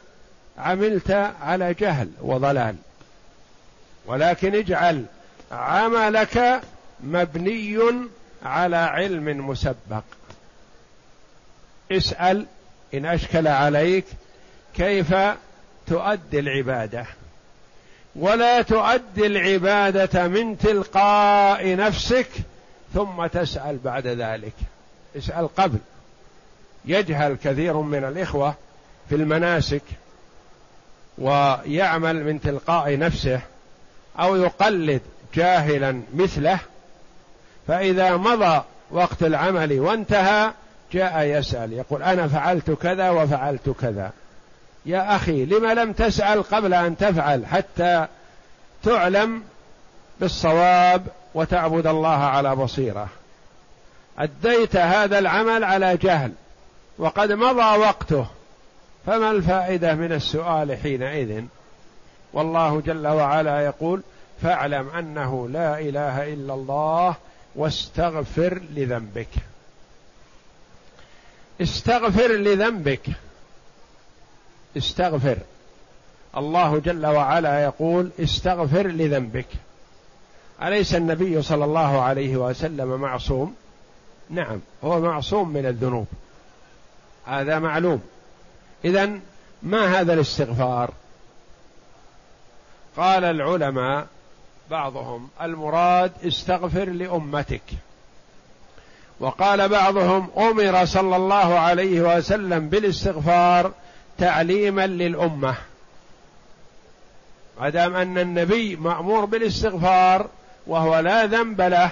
عملت 0.58 1.10
على 1.42 1.74
جهل 1.74 2.10
وضلال. 2.20 2.76
ولكن 4.06 4.54
اجعل 4.54 5.04
عملك 5.52 6.60
مبني 7.00 7.80
على 8.44 8.76
علم 8.76 9.48
مسبق. 9.48 10.02
اسأل 11.92 12.46
إن 12.94 13.06
أشكل 13.06 13.48
عليك 13.48 14.04
كيف 14.74 15.14
تؤدي 15.86 16.38
العبادة. 16.38 17.06
ولا 18.16 18.62
تؤدي 18.62 19.26
العبادة 19.26 20.28
من 20.28 20.58
تلقاء 20.58 21.76
نفسك 21.76 22.28
ثم 22.94 23.26
تسأل 23.26 23.78
بعد 23.84 24.06
ذلك. 24.06 24.52
اسأل 25.16 25.48
قبل. 25.56 25.78
يجهل 26.84 27.36
كثير 27.44 27.76
من 27.76 28.04
الإخوة 28.04 28.54
في 29.08 29.14
المناسك 29.14 29.82
ويعمل 31.18 32.24
من 32.24 32.40
تلقاء 32.40 32.98
نفسه 32.98 33.40
أو 34.18 34.36
يقلد 34.36 35.00
جاهلا 35.34 36.00
مثله. 36.14 36.58
فإذا 37.68 38.16
مضى 38.16 38.62
وقت 38.90 39.22
العمل 39.22 39.80
وانتهى 39.80 40.52
جاء 40.92 41.22
يسأل 41.22 41.72
يقول 41.72 42.02
أنا 42.02 42.28
فعلت 42.28 42.70
كذا 42.70 43.10
وفعلت 43.10 43.70
كذا. 43.80 44.12
يا 44.88 45.16
أخي 45.16 45.44
لم 45.44 45.66
لم 45.66 45.92
تسأل 45.92 46.42
قبل 46.42 46.74
أن 46.74 46.96
تفعل 46.96 47.46
حتى 47.46 48.06
تعلم 48.82 49.42
بالصواب 50.20 51.06
وتعبد 51.34 51.86
الله 51.86 52.18
على 52.18 52.56
بصيرة. 52.56 53.08
أديت 54.18 54.76
هذا 54.76 55.18
العمل 55.18 55.64
على 55.64 55.96
جهل 55.96 56.32
وقد 56.98 57.32
مضى 57.32 57.78
وقته 57.78 58.26
فما 59.06 59.30
الفائدة 59.30 59.94
من 59.94 60.12
السؤال 60.12 60.76
حينئذ؟ 60.76 61.44
والله 62.32 62.80
جل 62.80 63.06
وعلا 63.06 63.60
يقول 63.60 64.02
فاعلم 64.42 64.88
أنه 64.88 65.48
لا 65.48 65.78
إله 65.78 66.32
إلا 66.32 66.54
الله 66.54 67.14
واستغفر 67.56 68.62
لذنبك. 68.74 69.28
استغفر 71.60 72.32
لذنبك. 72.32 73.10
استغفر. 74.78 75.38
الله 76.36 76.78
جل 76.78 77.06
وعلا 77.06 77.62
يقول 77.62 78.10
استغفر 78.20 78.86
لذنبك. 78.86 79.46
أليس 80.62 80.94
النبي 80.94 81.42
صلى 81.42 81.64
الله 81.64 82.02
عليه 82.02 82.36
وسلم 82.36 83.00
معصوم؟ 83.00 83.54
نعم 84.30 84.60
هو 84.84 85.00
معصوم 85.00 85.48
من 85.48 85.66
الذنوب. 85.66 86.06
هذا 87.26 87.58
معلوم. 87.58 88.00
اذا 88.84 89.10
ما 89.62 90.00
هذا 90.00 90.14
الاستغفار؟ 90.14 90.90
قال 92.96 93.24
العلماء 93.24 94.06
بعضهم 94.70 95.28
المراد 95.42 96.12
استغفر 96.26 96.84
لأمتك. 96.84 97.62
وقال 99.20 99.68
بعضهم 99.68 100.30
أمر 100.36 100.84
صلى 100.84 101.16
الله 101.16 101.58
عليه 101.58 102.16
وسلم 102.16 102.68
بالاستغفار 102.68 103.72
تعليما 104.18 104.86
للأمة. 104.86 105.54
ما 107.60 107.68
دام 107.68 107.96
أن 107.96 108.18
النبي 108.18 108.76
مأمور 108.76 109.24
بالاستغفار 109.24 110.28
وهو 110.66 110.98
لا 110.98 111.26
ذنب 111.26 111.60
له 111.60 111.90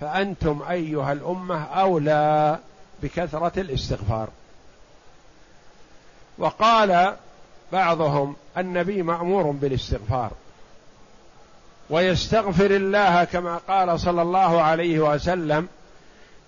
فأنتم 0.00 0.62
أيها 0.70 1.12
الأمة 1.12 1.64
أولى 1.64 2.58
بكثرة 3.02 3.60
الاستغفار. 3.60 4.28
وقال 6.38 7.16
بعضهم 7.72 8.36
النبي 8.58 9.02
مأمور 9.02 9.50
بالاستغفار. 9.50 10.30
ويستغفر 11.90 12.70
الله 12.70 13.24
كما 13.24 13.56
قال 13.56 14.00
صلى 14.00 14.22
الله 14.22 14.62
عليه 14.62 14.98
وسلم 14.98 15.68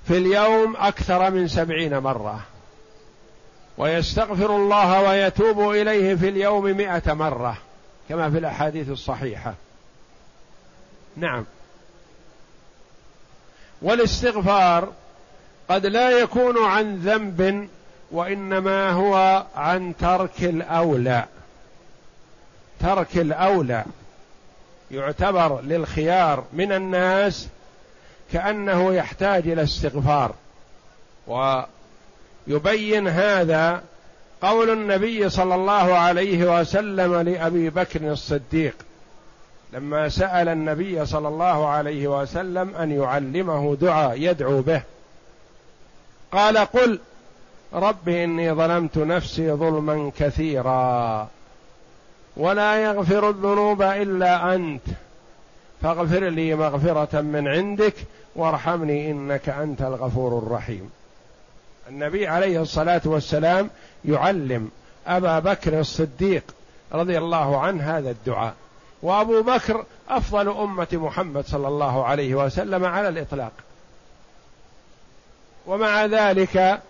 في 0.09 0.19
اليوم 0.19 0.77
أكثر 0.77 1.31
من 1.31 1.49
سبعين 1.49 1.99
مرة. 1.99 2.41
ويستغفر 3.79 4.57
الله 4.57 5.03
ويتوب 5.03 5.71
إليه 5.71 6.15
في 6.15 6.29
اليوم 6.29 6.65
مئة 6.65 7.13
مرة 7.13 7.57
كما 8.09 8.31
في 8.31 8.39
الأحاديث 8.39 8.89
الصحيحة. 8.89 9.55
نعم. 11.17 11.45
والاستغفار 13.83 14.93
قد 15.69 15.87
لا 15.87 16.11
يكون 16.11 16.65
عن 16.65 16.97
ذنب 16.97 17.69
وإنما 18.11 18.91
هو 18.91 19.47
عن 19.57 19.95
ترك 20.01 20.43
الأولى. 20.43 21.25
ترك 22.81 23.17
الأولى 23.17 23.85
يعتبر 24.91 25.61
للخيار 25.61 26.45
من 26.53 26.73
الناس 26.73 27.49
كأنه 28.33 28.95
يحتاج 28.95 29.49
إلى 29.49 29.63
استغفار. 29.63 30.35
ويبين 32.51 33.09
هذا 33.09 33.83
قول 34.43 34.71
النبي 34.71 35.29
صلى 35.29 35.55
الله 35.55 35.95
عليه 35.95 36.61
وسلم 36.61 37.15
لأبي 37.15 37.71
بكر 37.71 38.13
الصديق 38.13 38.75
لما 39.73 40.09
سأل 40.09 40.49
النبي 40.49 41.07
صلى 41.07 41.29
الله 41.29 41.69
عليه 41.69 42.21
وسلم 42.21 42.75
أن 42.75 42.91
يعلمه 42.91 43.77
دعاء 43.81 44.15
يدعو 44.17 44.63
به. 44.63 44.83
قال 46.33 46.59
قل 46.59 46.99
رب 47.75 48.09
إني 48.09 48.53
ظلمت 48.53 48.99
نفسي 48.99 49.53
ظلما 49.53 50.13
كثيرا 50.19 51.29
ولا 52.37 52.77
يغفر 52.77 53.31
الذنوب 53.31 53.83
إلا 53.83 54.55
أنت 54.55 54.83
فاغفر 55.83 56.29
لي 56.29 56.55
مغفرة 56.55 57.21
من 57.21 57.49
عندك 57.49 57.95
وارحمني 58.37 59.11
إنك 59.11 59.49
أنت 59.49 59.83
الغفور 59.83 60.39
الرحيم. 60.39 60.91
النبي 61.91 62.27
عليه 62.27 62.63
الصلاة 62.63 63.01
والسلام 63.05 63.71
يعلم 64.05 64.71
أبا 65.07 65.39
بكر 65.39 65.81
الصديق 65.81 66.45
رضي 66.93 67.19
الله 67.19 67.61
عنه 67.61 67.99
هذا 67.99 68.11
الدعاء. 68.11 68.55
وأبو 69.03 69.43
بكر 69.43 69.85
أفضل 70.09 70.49
أمة 70.49 70.89
محمد 70.93 71.45
صلى 71.47 71.69
الله 71.69 72.05
عليه 72.05 72.35
وسلم 72.35 72.85
على 72.85 73.09
الإطلاق. 73.09 73.53
ومع 75.67 76.07
ذلك 76.07 76.81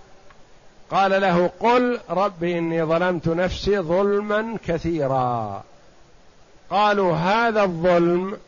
قال 0.90 1.20
له 1.20 1.50
قل 1.60 2.00
رب 2.10 2.44
إني 2.44 2.82
ظلمت 2.82 3.28
نفسي 3.28 3.78
ظلما 3.78 4.56
كثيرا. 4.66 5.62
قالوا 6.70 7.14
هذا 7.14 7.62
الظلم 7.62 8.38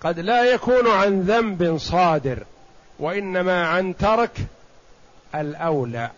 قد 0.00 0.20
لا 0.20 0.44
يكون 0.44 0.88
عن 0.88 1.20
ذنب 1.20 1.78
صادر 1.78 2.38
وإنما 2.98 3.66
عن 3.66 3.96
ترك 3.96 4.30
الأولى. 5.34 6.10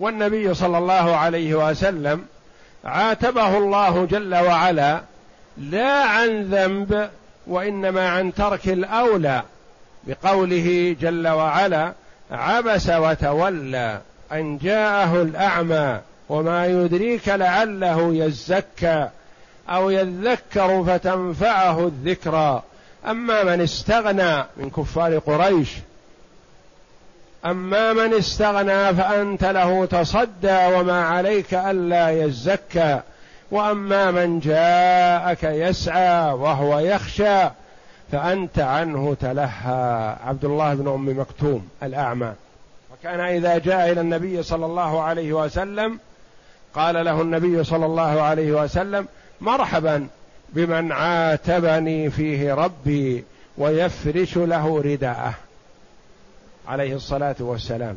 والنبي 0.00 0.54
صلى 0.54 0.78
الله 0.78 1.16
عليه 1.16 1.70
وسلم 1.70 2.24
عاتبه 2.84 3.58
الله 3.58 4.06
جل 4.06 4.34
وعلا 4.34 5.00
لا 5.58 6.04
عن 6.04 6.42
ذنب 6.42 7.10
وإنما 7.46 8.08
عن 8.08 8.34
ترك 8.34 8.68
الأولى 8.68 9.42
بقوله 10.04 10.96
جل 11.00 11.28
وعلا 11.28 11.92
عبس 12.30 12.90
وتولى 12.90 14.00
أن 14.32 14.58
جاءه 14.58 15.22
الأعمى 15.22 16.00
وما 16.28 16.66
يدريك 16.66 17.28
لعله 17.28 18.14
يزكى 18.14 19.08
أو 19.68 19.90
يذكر 19.90 20.84
فتنفعه 20.84 21.86
الذكرى. 21.86 22.62
أما 23.06 23.44
من 23.44 23.60
استغنى 23.60 24.44
من 24.56 24.70
كفار 24.70 25.18
قريش 25.18 25.68
أما 27.46 27.92
من 27.92 28.14
استغنى 28.14 28.94
فأنت 28.94 29.44
له 29.44 29.86
تصدى 29.86 30.66
وما 30.74 31.04
عليك 31.04 31.54
ألا 31.54 32.10
يزكى. 32.10 33.00
وأما 33.50 34.10
من 34.10 34.40
جاءك 34.40 35.42
يسعى 35.42 36.32
وهو 36.32 36.78
يخشى 36.78 37.48
فأنت 38.12 38.58
عنه 38.58 39.16
تلهى. 39.20 40.16
عبد 40.26 40.44
الله 40.44 40.74
بن 40.74 40.88
أم 40.88 41.20
مكتوم 41.20 41.68
الأعمى. 41.82 42.32
وكان 42.92 43.20
إذا 43.20 43.58
جاء 43.58 43.92
إلى 43.92 44.00
النبي 44.00 44.42
صلى 44.42 44.66
الله 44.66 45.02
عليه 45.02 45.32
وسلم 45.32 45.98
قال 46.74 47.04
له 47.04 47.22
النبي 47.22 47.64
صلى 47.64 47.86
الله 47.86 48.22
عليه 48.22 48.52
وسلم 48.52 49.06
مرحبا 49.40 50.06
بمن 50.48 50.92
عاتبني 50.92 52.10
فيه 52.10 52.54
ربي 52.54 53.24
ويفرش 53.58 54.36
له 54.36 54.82
رداءه. 54.84 55.34
عليه 56.68 56.94
الصلاة 56.94 57.36
والسلام. 57.40 57.96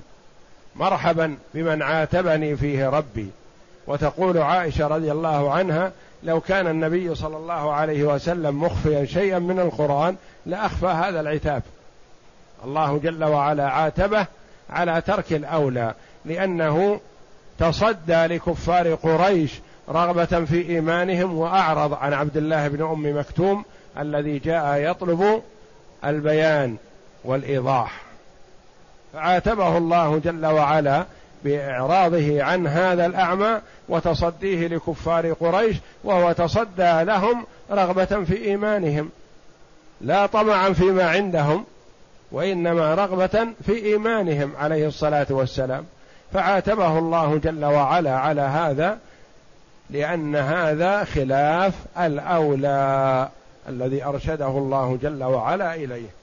مرحبا 0.76 1.38
بمن 1.54 1.82
عاتبني 1.82 2.56
فيه 2.56 2.90
ربي. 2.90 3.30
وتقول 3.88 4.38
عائشة 4.38 4.88
رضي 4.88 5.12
الله 5.12 5.52
عنها 5.52 5.92
لو 6.24 6.42
كان 6.42 6.68
النبي 6.68 7.16
صلى 7.16 7.38
الله 7.38 7.74
عليه 7.74 8.04
وسلم 8.04 8.64
مخفيا 8.64 9.06
شيئا 9.06 9.40
من 9.40 9.60
القرآن 9.60 10.16
لأخفى 10.46 10.86
هذا 10.86 11.20
العتاب. 11.20 11.64
الله 12.66 12.98
جل 12.98 13.24
وعلا 13.24 13.70
عاتبه 13.70 14.26
على 14.70 15.02
ترك 15.02 15.34
الأولى 15.34 15.94
لأنه 16.26 17.00
تصدى 17.60 18.26
لكفار 18.26 18.94
قريش 18.94 19.52
رغبة 19.90 20.46
في 20.46 20.70
إيمانهم 20.70 21.38
وأعرض 21.38 21.94
عن 21.94 22.14
عبد 22.14 22.38
الله 22.38 22.68
بن 22.68 22.82
أم 22.82 23.20
مكتوم 23.20 23.66
الذي 24.00 24.40
جاء 24.40 24.92
يطلب 24.92 25.42
البيان 26.06 26.76
والإيضاح. 27.24 28.11
فعاتبه 29.14 29.78
الله 29.78 30.22
جل 30.24 30.46
وعلا 30.46 31.06
بإعراضه 31.44 32.44
عن 32.44 32.68
هذا 32.68 33.06
الأعمى 33.06 33.60
وتصديه 33.90 34.68
لكفار 34.68 35.34
قريش 35.34 35.78
وهو 36.04 36.32
تصدى 36.32 37.04
لهم 37.04 37.46
رغبة 37.72 38.06
في 38.06 38.46
إيمانهم. 38.46 39.10
لا 40.02 40.26
طمعا 40.26 40.74
فيما 40.74 41.10
عندهم 41.10 41.66
وإنما 42.32 42.96
رغبة 42.96 43.48
في 43.66 43.86
إيمانهم 43.86 44.54
عليه 44.60 44.88
الصلاة 44.88 45.28
والسلام. 45.30 45.86
فعاتبه 46.34 47.00
الله 47.00 47.38
جل 47.38 47.66
وعلا 47.66 48.18
على 48.18 48.42
هذا 48.42 48.98
لأن 49.90 50.36
هذا 50.36 51.04
خلاف 51.04 51.74
الأولى 52.00 53.30
الذي 53.70 54.06
أرشده 54.06 54.48
الله 54.48 55.00
جل 55.02 55.24
وعلا 55.24 55.76
إليه. 55.76 56.21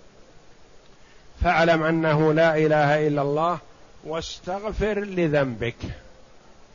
فاعلم 1.43 1.83
أنه 1.83 2.33
لا 2.33 2.57
إله 2.57 3.09
إلا 3.09 3.23
الله 3.23 3.59
واستغفر 4.05 5.01
لذنبك. 5.01 5.77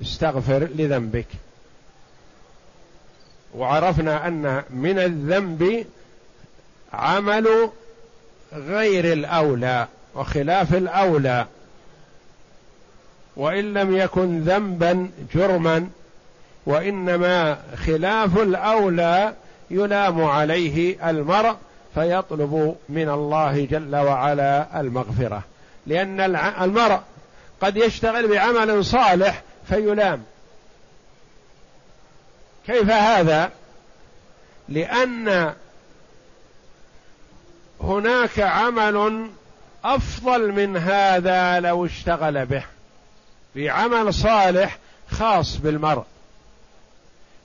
استغفر 0.02 0.68
لذنبك. 0.76 1.28
وعرفنا 3.56 4.28
أن 4.28 4.64
من 4.70 5.00
الذنب 5.00 5.86
عمل 6.94 7.70
غير 8.54 9.14
الأولى 9.14 9.88
وخلاف 10.16 10.74
الأولى. 10.74 11.48
وإن 13.36 13.74
لم 13.74 13.96
يكن 13.98 14.40
ذنبا 14.40 15.10
جرما 15.36 15.90
وإنما 16.66 17.58
خلاف 17.76 18.38
الأولى 18.38 19.34
يلام 19.72 20.24
عليه 20.24 21.10
المرء 21.10 21.56
فيطلب 21.94 22.76
من 22.90 23.10
الله 23.10 23.66
جل 23.66 23.96
وعلا 23.96 24.80
المغفرة. 24.80 25.44
لأن 25.88 26.20
المرء 26.62 27.00
قد 27.62 27.78
يشتغل 27.78 28.28
بعمل 28.28 28.86
صالح 28.86 29.42
فيلام. 29.68 30.24
كيف 32.68 32.90
هذا؟ 32.90 33.52
لأن 34.70 35.54
هناك 37.82 38.40
عمل 38.40 39.30
أفضل 39.84 40.52
من 40.52 40.78
هذا 40.78 41.60
لو 41.60 41.86
اشتغل 41.86 42.46
به. 42.46 42.64
في 43.54 43.70
عمل 43.70 44.14
صالح 44.14 44.78
خاص 45.10 45.58
بالمرء. 45.58 46.04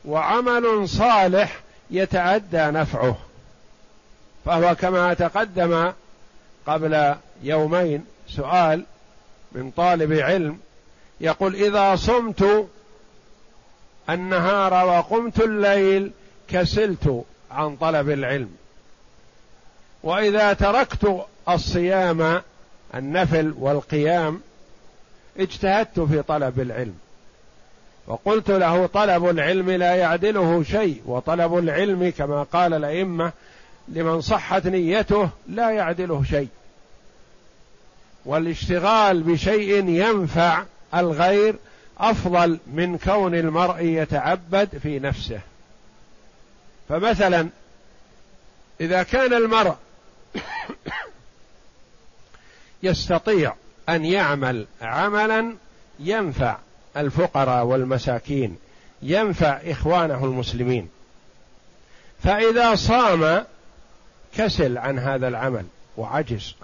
وعمل 0.05 0.88
صالح 0.88 1.61
يتعدى 1.90 2.62
نفعه. 2.62 3.16
فهو 4.45 4.74
كما 4.74 5.14
تقدم 5.14 5.93
قبل 6.66 7.14
يومين 7.43 8.05
سؤال 8.28 8.84
من 9.53 9.70
طالب 9.70 10.12
علم 10.12 10.59
يقول 11.20 11.55
إذا 11.55 11.97
صمت 11.97 12.68
النهار 14.11 14.86
وقمت 14.86 15.41
الليل 15.41 16.12
كسلت 16.49 17.24
عن 17.51 17.76
طلب 17.76 18.11
العلم. 18.11 18.51
وإذا 20.03 20.53
تركت 20.53 21.26
الصيام 21.49 22.43
النفل 22.95 23.55
والقيام 23.59 24.41
اجتهدت 25.39 26.01
في 26.01 26.22
طلب 26.22 26.61
العلم. 26.61 26.99
وقلت 28.07 28.51
له 28.51 28.86
طلب 28.86 29.28
العلم 29.28 29.70
لا 29.70 29.95
يعدله 29.95 30.62
شيء 30.62 31.03
وطلب 31.07 31.59
العلم 31.59 32.12
كما 32.18 32.43
قال 32.43 32.74
الأئمة 32.74 33.32
لمن 33.93 34.20
صحت 34.20 34.66
نيته 34.66 35.30
لا 35.49 35.70
يعدله 35.70 36.24
شيء. 36.24 36.49
والاشتغال 38.24 39.22
بشيء 39.22 39.89
ينفع 39.89 40.64
الغير 40.95 41.57
أفضل 41.99 42.59
من 42.66 42.99
كون 42.99 43.34
المرء 43.34 43.82
يتعبد 43.82 44.78
في 44.82 44.99
نفسه. 44.99 45.41
فمثلا 46.89 47.49
إذا 48.80 49.03
كان 49.03 49.34
المرء 49.34 49.74
يستطيع 52.82 53.55
أن 53.89 54.05
يعمل 54.05 54.66
عملا 54.82 55.55
ينفع 56.01 56.57
الفقراء 56.97 57.64
والمساكين 57.64 58.57
ينفع 59.03 59.61
إخوانه 59.64 60.24
المسلمين. 60.24 60.89
فإذا 62.24 62.74
صام 62.74 63.45
كسل 64.39 64.78
عن 64.78 64.99
هذا 64.99 65.28
العمل 65.28 65.64
وعجز. 65.97 66.55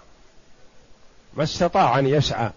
ما 1.33 1.43
استطاع 1.43 1.99
أن 1.99 2.07
يسعى. 2.07 2.49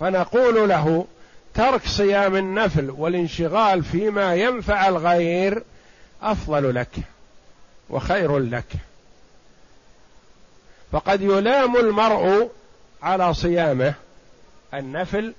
فنقول 0.00 0.68
له 0.68 1.06
ترك 1.54 1.86
صيام 1.86 2.36
النفل 2.36 2.90
والانشغال 2.90 3.84
فيما 3.84 4.34
ينفع 4.34 4.88
الغير 4.88 5.62
أفضل 6.22 6.74
لك 6.74 6.96
وخير 7.90 8.38
لك. 8.38 8.72
فقد 10.92 11.20
يلام 11.20 11.76
المرء 11.76 12.50
على 13.02 13.34
صيامه 13.34 13.94
النفل 14.74 15.34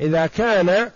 إذا 0.00 0.26
كان 0.26 0.90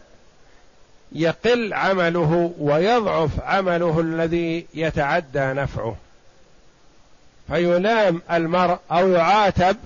يقل 1.12 1.74
عمله 1.74 2.54
ويضعف 2.58 3.40
عمله 3.40 4.00
الذي 4.00 4.66
يتعدى 4.74 5.40
نفعه. 5.40 5.96
فيلام 7.50 8.22
المرء 8.30 8.78
أو 8.92 9.08
يعاتب 9.08 9.76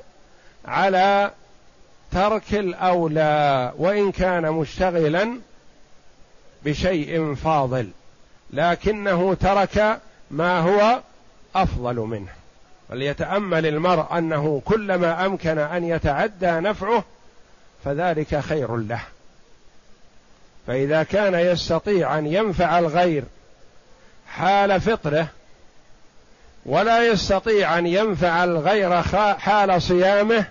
على 0.65 1.31
ترك 2.13 2.55
الأولى 2.55 3.73
وإن 3.79 4.13
كان 4.13 4.53
مشتغلا 4.53 5.39
بشيء 6.65 7.35
فاضل 7.35 7.91
لكنه 8.51 9.35
ترك 9.35 10.01
ما 10.31 10.59
هو 10.61 11.01
أفضل 11.55 11.97
منه. 11.97 12.33
وليتامل 12.91 13.67
المرء 13.67 14.19
أنه 14.19 14.63
كلما 14.65 15.27
أمكن 15.27 15.59
أن 15.59 15.85
يتعدى 15.85 16.51
نفعه 16.51 17.05
فذلك 17.85 18.41
خير 18.41 18.77
له. 18.77 19.01
فإذا 20.67 21.03
كان 21.03 21.35
يستطيع 21.35 22.19
أن 22.19 22.27
ينفع 22.27 22.79
الغير 22.79 23.25
حال 24.29 24.81
فطره 24.81 25.29
ولا 26.67 27.07
يستطيع 27.07 27.79
أن 27.79 27.87
ينفع 27.87 28.45
الغير 28.45 29.03
حال 29.39 29.83
صيامه 29.83 30.47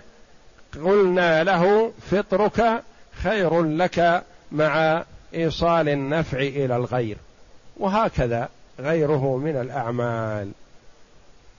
قلنا 0.84 1.44
له 1.44 1.92
فطرك 2.10 2.82
خير 3.22 3.62
لك 3.62 4.22
مع 4.52 5.02
إيصال 5.34 5.88
النفع 5.88 6.38
إلى 6.38 6.76
الغير. 6.76 7.16
وهكذا 7.76 8.48
غيره 8.80 9.36
من 9.36 9.56
الأعمال. 9.56 10.50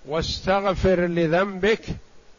واستغفر 0.06 1.00
لذنبك 1.00 1.82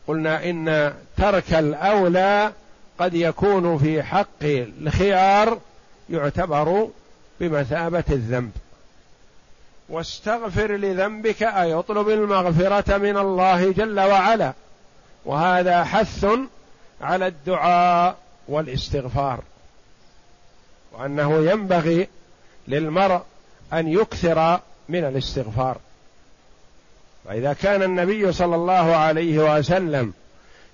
قلنا 0.06 0.50
إن 0.50 0.94
ترك 1.16 1.54
الأولى 1.54 2.52
قد 2.98 3.14
يكون 3.14 3.78
في 3.78 4.02
حق 4.02 4.42
الخيار 4.42 5.58
يعتبر 6.10 6.88
بمثابة 7.40 8.04
الذنب. 8.10 8.50
واستغفر 9.88 10.76
لذنبك 10.76 11.42
اي 11.42 11.74
اطلب 11.74 12.08
المغفرة 12.08 12.98
من 12.98 13.16
الله 13.16 13.72
جل 13.72 14.00
وعلا. 14.00 14.52
وهذا 15.24 15.84
حث 15.84 16.26
على 17.00 17.26
الدعاء 17.26 18.16
والاستغفار. 18.48 19.40
وأنه 20.92 21.50
ينبغي 21.50 22.08
للمرء 22.68 23.20
أن 23.72 23.88
يكثر 23.88 24.60
من 24.88 25.04
الاستغفار. 25.04 25.76
فإذا 27.24 27.52
كان 27.52 27.82
النبي 27.82 28.32
صلى 28.32 28.56
الله 28.56 28.96
عليه 28.96 29.58
وسلم 29.58 30.12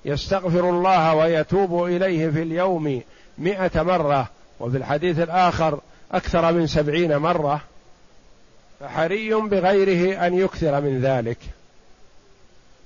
يستغفر 0.05 0.71
الله 0.71 1.15
ويتوب 1.15 1.85
إليه 1.85 2.31
في 2.31 2.43
اليوم 2.43 3.03
مائه 3.39 3.83
مرة 3.83 4.29
وفي 4.61 4.77
الحديث 4.77 5.19
الآخر 5.19 5.81
أكثر 6.13 6.53
من 6.53 6.67
سبعين 6.67 7.17
مرة 7.17 7.61
فحري 8.83 9.35
بغيره 9.35 10.27
أن 10.27 10.39
يكثر 10.39 10.81
من 10.81 11.01
ذلك. 11.01 11.39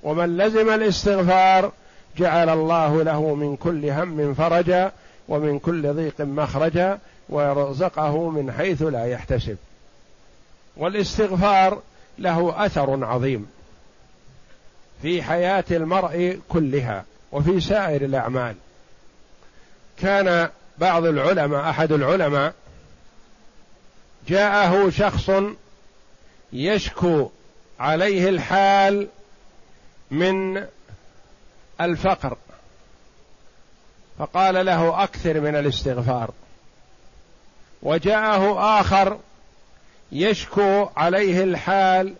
ومن 0.03 0.37
لزم 0.37 0.69
الاستغفار 0.69 1.71
جعل 2.17 2.49
الله 2.49 3.03
له 3.03 3.35
من 3.35 3.55
كل 3.55 3.89
هم 3.89 4.33
فرجا 4.33 4.91
ومن 5.27 5.59
كل 5.59 5.93
ضيق 5.93 6.21
مخرجا 6.21 6.99
ويرزقه 7.29 8.29
من 8.29 8.51
حيث 8.51 8.81
لا 8.81 9.05
يحتسب. 9.05 9.57
والاستغفار 10.77 11.81
له 12.19 12.65
أثر 12.65 13.05
عظيم 13.05 13.47
في 15.01 15.23
حياة 15.23 15.65
المرء 15.71 16.39
كلها 16.49 17.05
وفي 17.31 17.59
سائر 17.59 18.05
الأعمال. 18.05 18.55
كان 20.01 20.49
بعض 20.77 21.05
العلماء 21.05 21.69
أحد 21.69 21.91
العلماء 21.91 22.53
جاءه 24.27 24.89
شخص 24.89 25.31
يشكو 26.53 27.29
عليه 27.79 28.29
الحال 28.29 29.07
من 30.11 30.65
الفقر. 31.81 32.37
فقال 34.19 34.65
له 34.65 35.03
أكثر 35.03 35.39
من 35.39 35.55
الاستغفار. 35.55 36.31
وجاءه 37.83 38.79
آخر 38.79 39.19
يشكو 40.11 40.89
عليه 40.97 41.43
الحال 41.43 42.13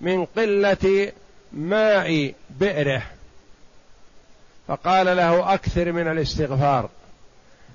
من 0.00 0.24
قلة 0.24 1.12
ماء 1.52 2.34
بئره. 2.50 3.02
فقال 4.68 5.16
له 5.16 5.54
أكثر 5.54 5.92
من 5.92 6.08
الاستغفار. 6.08 6.88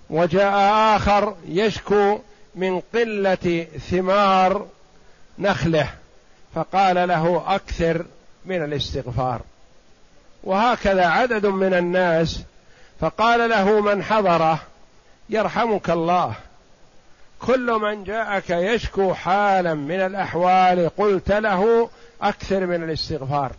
وجاء 0.10 0.54
آخر 0.96 1.36
يشكو 1.48 2.20
من 2.56 2.80
قلة 2.80 3.68
ثمار 3.92 4.68
نخله 5.40 5.90
فقال 6.56 7.08
له 7.08 7.44
أكثر 7.56 8.06
من 8.46 8.64
الاستغفار. 8.64 9.42
وهكذا 10.44 11.06
عدد 11.06 11.46
من 11.46 11.74
الناس 11.74 12.42
فقال 13.00 13.50
له 13.50 13.82
من 13.82 14.04
حضره 14.04 14.60
يرحمك 15.30 15.90
الله. 15.90 16.34
كل 17.40 17.72
من 17.72 18.04
جاءك 18.04 18.50
يشكو 18.50 19.14
حالا 19.14 19.74
من 19.74 20.00
الأحوال 20.00 20.90
قلت 20.98 21.32
له 21.32 21.90
أكثر 22.22 22.66
من 22.66 22.84
الاستغفار. 22.84 23.52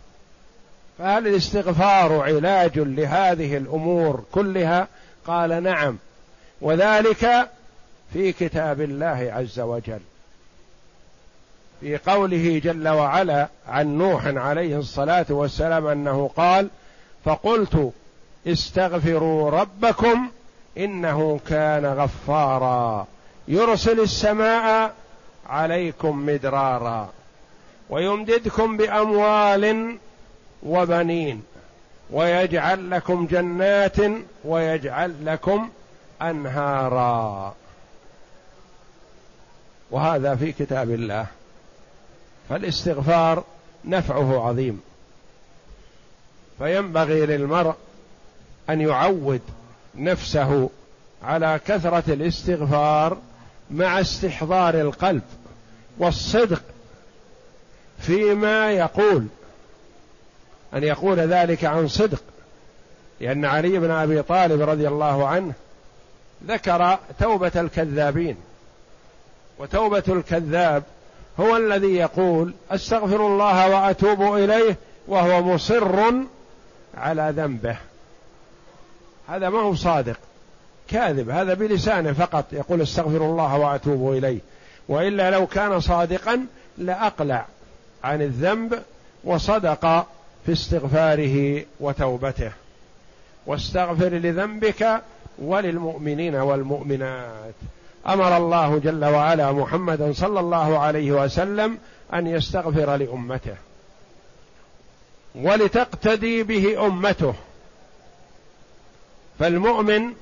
فهل 0.97 1.27
الاستغفار 1.27 2.21
علاج 2.21 2.79
لهذه 2.79 3.57
الأمور 3.57 4.23
كلها؟ 4.31 4.87
قال 5.27 5.63
نعم. 5.63 5.97
وذلك 6.61 7.49
في 8.13 8.33
كتاب 8.33 8.81
الله 8.81 9.31
عز 9.33 9.59
وجل. 9.59 9.99
في 11.81 11.97
قوله 11.97 12.61
جل 12.63 12.87
وعلا 12.87 13.47
عن 13.67 13.97
نوح 13.97 14.25
عليه 14.25 14.77
الصلاة 14.77 15.25
والسلام 15.29 15.87
أنه 15.87 16.29
قال 16.37 16.69
فقلت 17.25 17.91
استغفروا 18.47 19.49
ربكم 19.49 20.29
إنه 20.77 21.39
كان 21.47 21.85
غفارا. 21.85 23.07
يرسل 23.47 23.99
السماء 23.99 24.93
عليكم 25.49 26.25
مدرارا 26.25 27.09
ويمددكم 27.89 28.77
بأموال 28.77 29.97
وبنين 30.63 31.43
ويجعل 32.11 32.91
لكم 32.91 33.25
جنات 33.25 33.97
ويجعل 34.45 35.15
لكم 35.25 35.69
أنهارا. 36.21 37.55
وهذا 39.91 40.35
في 40.35 40.51
كتاب 40.51 40.91
الله. 40.91 41.25
فالاستغفار 42.51 43.43
نفعه 43.85 44.47
عظيم. 44.47 44.81
فينبغي 46.57 47.25
للمرء 47.25 47.75
أن 48.69 48.81
يعود 48.81 49.41
نفسه 49.95 50.69
على 51.23 51.59
كثرة 51.67 52.03
الاستغفار 52.07 53.17
مع 53.71 54.01
استحضار 54.01 54.81
القلب 54.81 55.21
والصدق 55.97 56.61
فيما 57.99 58.71
يقول 58.71 59.25
أن 60.73 60.83
يقول 60.83 61.19
ذلك 61.19 61.65
عن 61.65 61.87
صدق. 61.87 62.23
لأن 63.19 63.45
علي 63.45 63.79
بن 63.79 63.91
أبي 63.91 64.21
طالب 64.21 64.61
رضي 64.69 64.87
الله 64.87 65.27
عنه 65.27 65.53
ذكر 66.47 66.99
توبة 67.19 67.51
الكذابين 67.55 68.37
وتوبة 69.59 70.03
الكذاب 70.07 70.83
هو 71.39 71.57
الذي 71.57 71.95
يقول 71.95 72.53
أستغفر 72.71 73.27
الله 73.27 73.69
وأتوب 73.69 74.35
إليه 74.35 74.77
وهو 75.07 75.41
مصر 75.41 76.13
على 76.97 77.33
ذنبه. 77.35 77.77
هذا 79.29 79.49
ما 79.49 79.59
هو 79.59 79.75
صادق. 79.75 80.17
كاذب. 80.87 81.29
هذا 81.29 81.53
بلسانه 81.53 82.13
فقط 82.13 82.45
يقول 82.51 82.81
أستغفر 82.81 83.25
الله 83.25 83.57
وأتوب 83.57 84.13
إليه. 84.13 84.39
وإلا 84.89 85.31
لو 85.31 85.47
كان 85.47 85.79
صادقا 85.79 86.45
لأقلع 86.77 87.45
عن 88.03 88.21
الذنب 88.21 88.81
وصدق 89.23 90.07
في 90.45 90.51
استغفاره 90.51 91.65
وتوبته. 91.79 92.51
واستغفر 93.45 94.09
لذنبك 94.09 95.01
وللمؤمنين 95.39 96.35
والمؤمنات. 96.35 97.53
أمر 98.07 98.37
الله 98.37 98.77
جل 98.77 99.05
وعلا 99.05 99.51
محمدا 99.51 100.13
صلى 100.13 100.39
الله 100.39 100.79
عليه 100.79 101.11
وسلم 101.11 101.77
أن 102.13 102.27
يستغفر 102.27 102.95
لأمته. 102.95 103.55
ولتقتدي 105.35 106.43
به 106.43 106.85
أمته. 106.85 107.33
فالمؤمن 109.39 110.13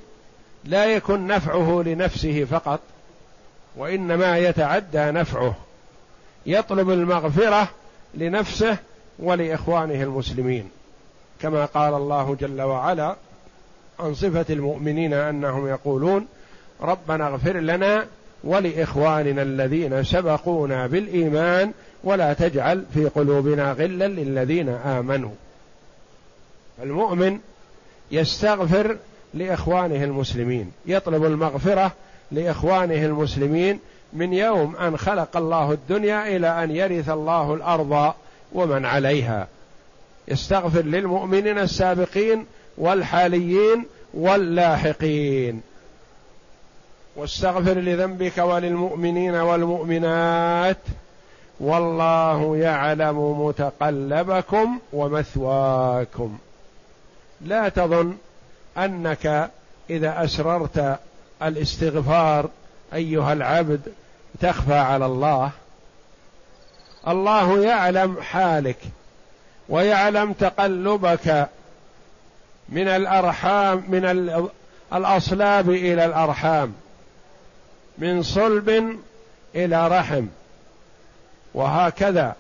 لا 0.65 0.85
يكن 0.85 1.27
نفعه 1.27 1.83
لنفسه 1.85 2.45
فقط 2.45 2.79
وإنما 3.75 4.37
يتعدى 4.37 5.11
نفعه. 5.11 5.55
يطلب 6.45 6.89
المغفرة 6.89 7.67
لنفسه 8.13 8.77
ولإخوانه 9.19 10.03
المسلمين. 10.03 10.69
كما 11.41 11.65
قال 11.65 11.93
الله 11.93 12.37
جل 12.39 12.61
وعلا 12.61 13.15
عن 13.99 14.13
صفة 14.13 14.45
المؤمنين 14.49 15.13
أنهم 15.13 15.67
يقولون 15.67 16.27
ربنا 16.81 17.27
اغفر 17.27 17.59
لنا 17.59 18.05
ولإخواننا 18.43 19.41
الذين 19.41 20.03
سبقونا 20.03 20.87
بالإيمان 20.87 21.71
ولا 22.03 22.33
تجعل 22.33 22.83
في 22.93 23.05
قلوبنا 23.05 23.71
غلا 23.71 24.07
للذين 24.07 24.69
آمنوا. 24.69 25.31
المؤمن 26.83 27.39
يستغفر 28.11 28.97
لإخوانه 29.33 30.03
المسلمين 30.03 30.71
يطلب 30.85 31.25
المغفرة 31.25 31.91
لإخوانه 32.31 33.05
المسلمين 33.05 33.79
من 34.13 34.33
يوم 34.33 34.75
أن 34.75 34.97
خلق 34.97 35.37
الله 35.37 35.71
الدنيا 35.71 36.35
إلى 36.35 36.63
أن 36.63 36.71
يرث 36.71 37.09
الله 37.09 37.53
الأرض 37.53 38.13
ومن 38.53 38.85
عليها. 38.85 39.47
يستغفر 40.27 40.81
للمؤمنين 40.81 41.59
السابقين 41.59 42.45
والحاليين 42.77 43.85
واللاحقين. 44.13 45.61
واستغفر 47.15 47.73
لذنبك 47.73 48.37
وللمؤمنين 48.37 49.35
والمؤمنات 49.35 50.77
والله 51.59 52.57
يعلم 52.57 53.45
متقلبكم 53.45 54.79
ومثواكم. 54.93 56.37
لا 57.41 57.69
تظن 57.69 58.17
أنك 58.77 59.49
إذا 59.89 60.23
أسررت 60.23 60.99
الاستغفار 61.43 62.49
أيها 62.93 63.33
العبد 63.33 63.81
تخفى 64.39 64.77
على 64.77 65.05
الله. 65.05 65.51
الله 67.07 67.65
يعلم 67.65 68.17
حالك 68.21 68.77
ويعلم 69.69 70.33
تقلبك 70.33 71.49
من 72.69 72.87
الأرحام 72.87 73.83
من 73.87 74.05
الأصلاب 74.93 75.69
إلى 75.69 76.05
الأرحام. 76.05 76.73
من 77.99 78.23
صلب 78.23 78.97
إلى 79.55 79.87
رحم. 79.87 80.25
وهكذا 81.53 82.35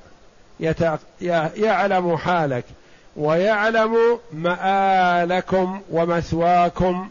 يعلم 1.55 2.17
حالك 2.17 2.63
ويعلم 3.15 4.19
مآلكم 4.33 5.81
ومثواكم 5.91 7.09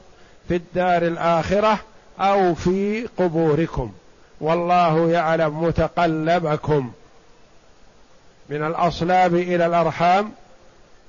في 0.48 0.56
الدار 0.56 1.02
الآخرة 1.02 1.78
أو 2.20 2.54
في 2.54 3.08
قبوركم. 3.16 3.92
والله 4.40 5.10
يعلم 5.10 5.62
متقلبكم 5.62 6.92
من 8.48 8.66
الأصلاب 8.66 9.34
إلى 9.34 9.66
الأرحام 9.66 10.32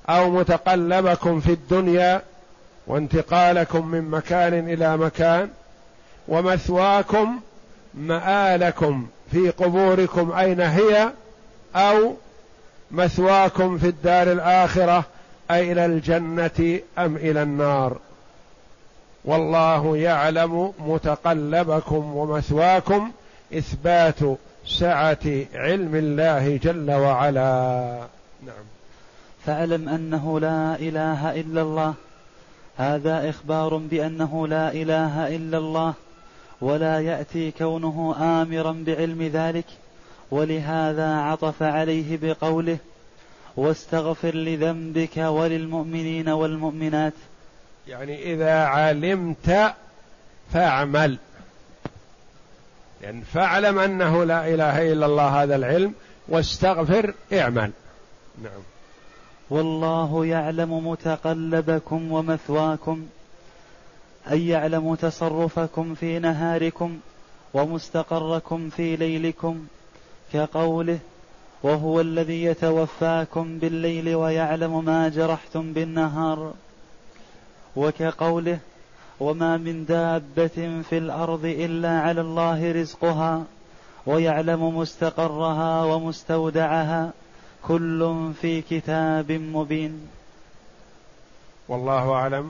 أو 0.10 0.30
متقلبكم 0.30 1.40
في 1.40 1.52
الدنيا 1.52 2.22
وانتقالكم 2.88 3.88
من 3.88 4.10
مكان 4.10 4.70
إلى 4.70 4.98
مكان. 4.98 5.50
ومثواكم 6.30 7.40
مآلكم 7.94 9.08
في 9.32 9.50
قبوركم 9.50 10.32
أين 10.32 10.62
هي؟ 10.62 11.10
أو 11.76 12.14
مثواكم 12.92 13.78
في 13.78 13.88
الدار 13.88 14.32
الآخرة 14.32 15.04
أي 15.52 15.72
إلى 15.72 15.86
الجنة 15.86 16.80
أم 16.98 17.16
إلى 17.16 17.44
النار؟ 17.44 17.98
والله 19.26 19.98
يعلم 19.98 20.74
متقلبكم 20.80 22.16
ومثواكم 22.16 23.12
إثبات 23.54 24.20
سعة 24.68 25.18
علم 25.56 25.96
الله 25.96 26.58
جل 26.64 26.92
وعلا. 26.92 28.00
نعم. 28.46 28.66
فاعلم 29.46 29.90
أنه 29.90 30.40
لا 30.40 30.76
إله 30.76 31.40
إلا 31.40 31.62
الله؟ 31.62 31.94
هذا 32.78 33.30
إخبار 33.30 33.78
بأنه 33.78 34.48
لا 34.48 34.72
إله 34.72 35.36
إلا 35.36 35.58
الله. 35.58 35.94
ولا 36.62 37.00
يأتي 37.00 37.52
كونه 37.52 38.16
آمرا 38.20 38.84
بعلم 38.88 39.24
ذلك 39.24 39.66
ولهذا 40.32 41.16
عطف 41.16 41.64
عليه 41.64 42.18
بقوله 42.22 42.78
واستغفر 43.58 44.36
لذنبك 44.36 45.18
وللمؤمنين 45.18 46.30
والمؤمنات. 46.30 47.14
يعني 47.88 48.34
إذا 48.34 48.64
علمت 48.64 49.74
فاعمل. 50.54 51.18
يعني 53.02 53.22
فاعلم 53.22 53.80
أنه 53.80 54.24
لا 54.24 54.54
إله 54.54 54.92
إلا 54.92 55.06
الله 55.06 55.44
هذا 55.44 55.56
العلم 55.56 55.94
واستغفر 56.28 57.14
اعمل. 57.34 57.72
نعم. 58.44 58.62
والله 59.50 60.26
يعلم 60.26 60.88
متقلبكم 60.88 62.12
ومثواكم. 62.12 63.06
أي 64.32 64.48
يعلم 64.48 64.96
تصرفكم 64.96 65.96
في 65.96 66.20
نهاركم 66.20 66.98
ومستقركم 67.54 68.70
في 68.70 68.96
ليلكم 68.96 69.66
كقوله 70.34 71.00
وهو 71.64 72.02
الذي 72.02 72.44
يتوفاكم 72.44 73.60
بالليل 73.60 74.16
ويعلم 74.16 74.86
ما 74.86 75.10
جرحتم 75.10 75.74
بالنهار 75.74 76.54
وكقوله 77.76 78.60
وما 79.20 79.58
من 79.58 79.86
دابة 79.86 80.82
في 80.90 80.98
الأرض 80.98 81.46
إلا 81.46 82.00
على 82.00 82.22
الله 82.22 82.72
رزقها 82.72 83.44
ويعلم 84.06 84.78
مستقرها 84.78 85.84
ومستودعها 85.84 87.12
كل 87.64 88.32
في 88.42 88.62
كتاب 88.62 89.32
مبين. 89.32 90.08
والله 91.68 92.12
أعلم. 92.12 92.50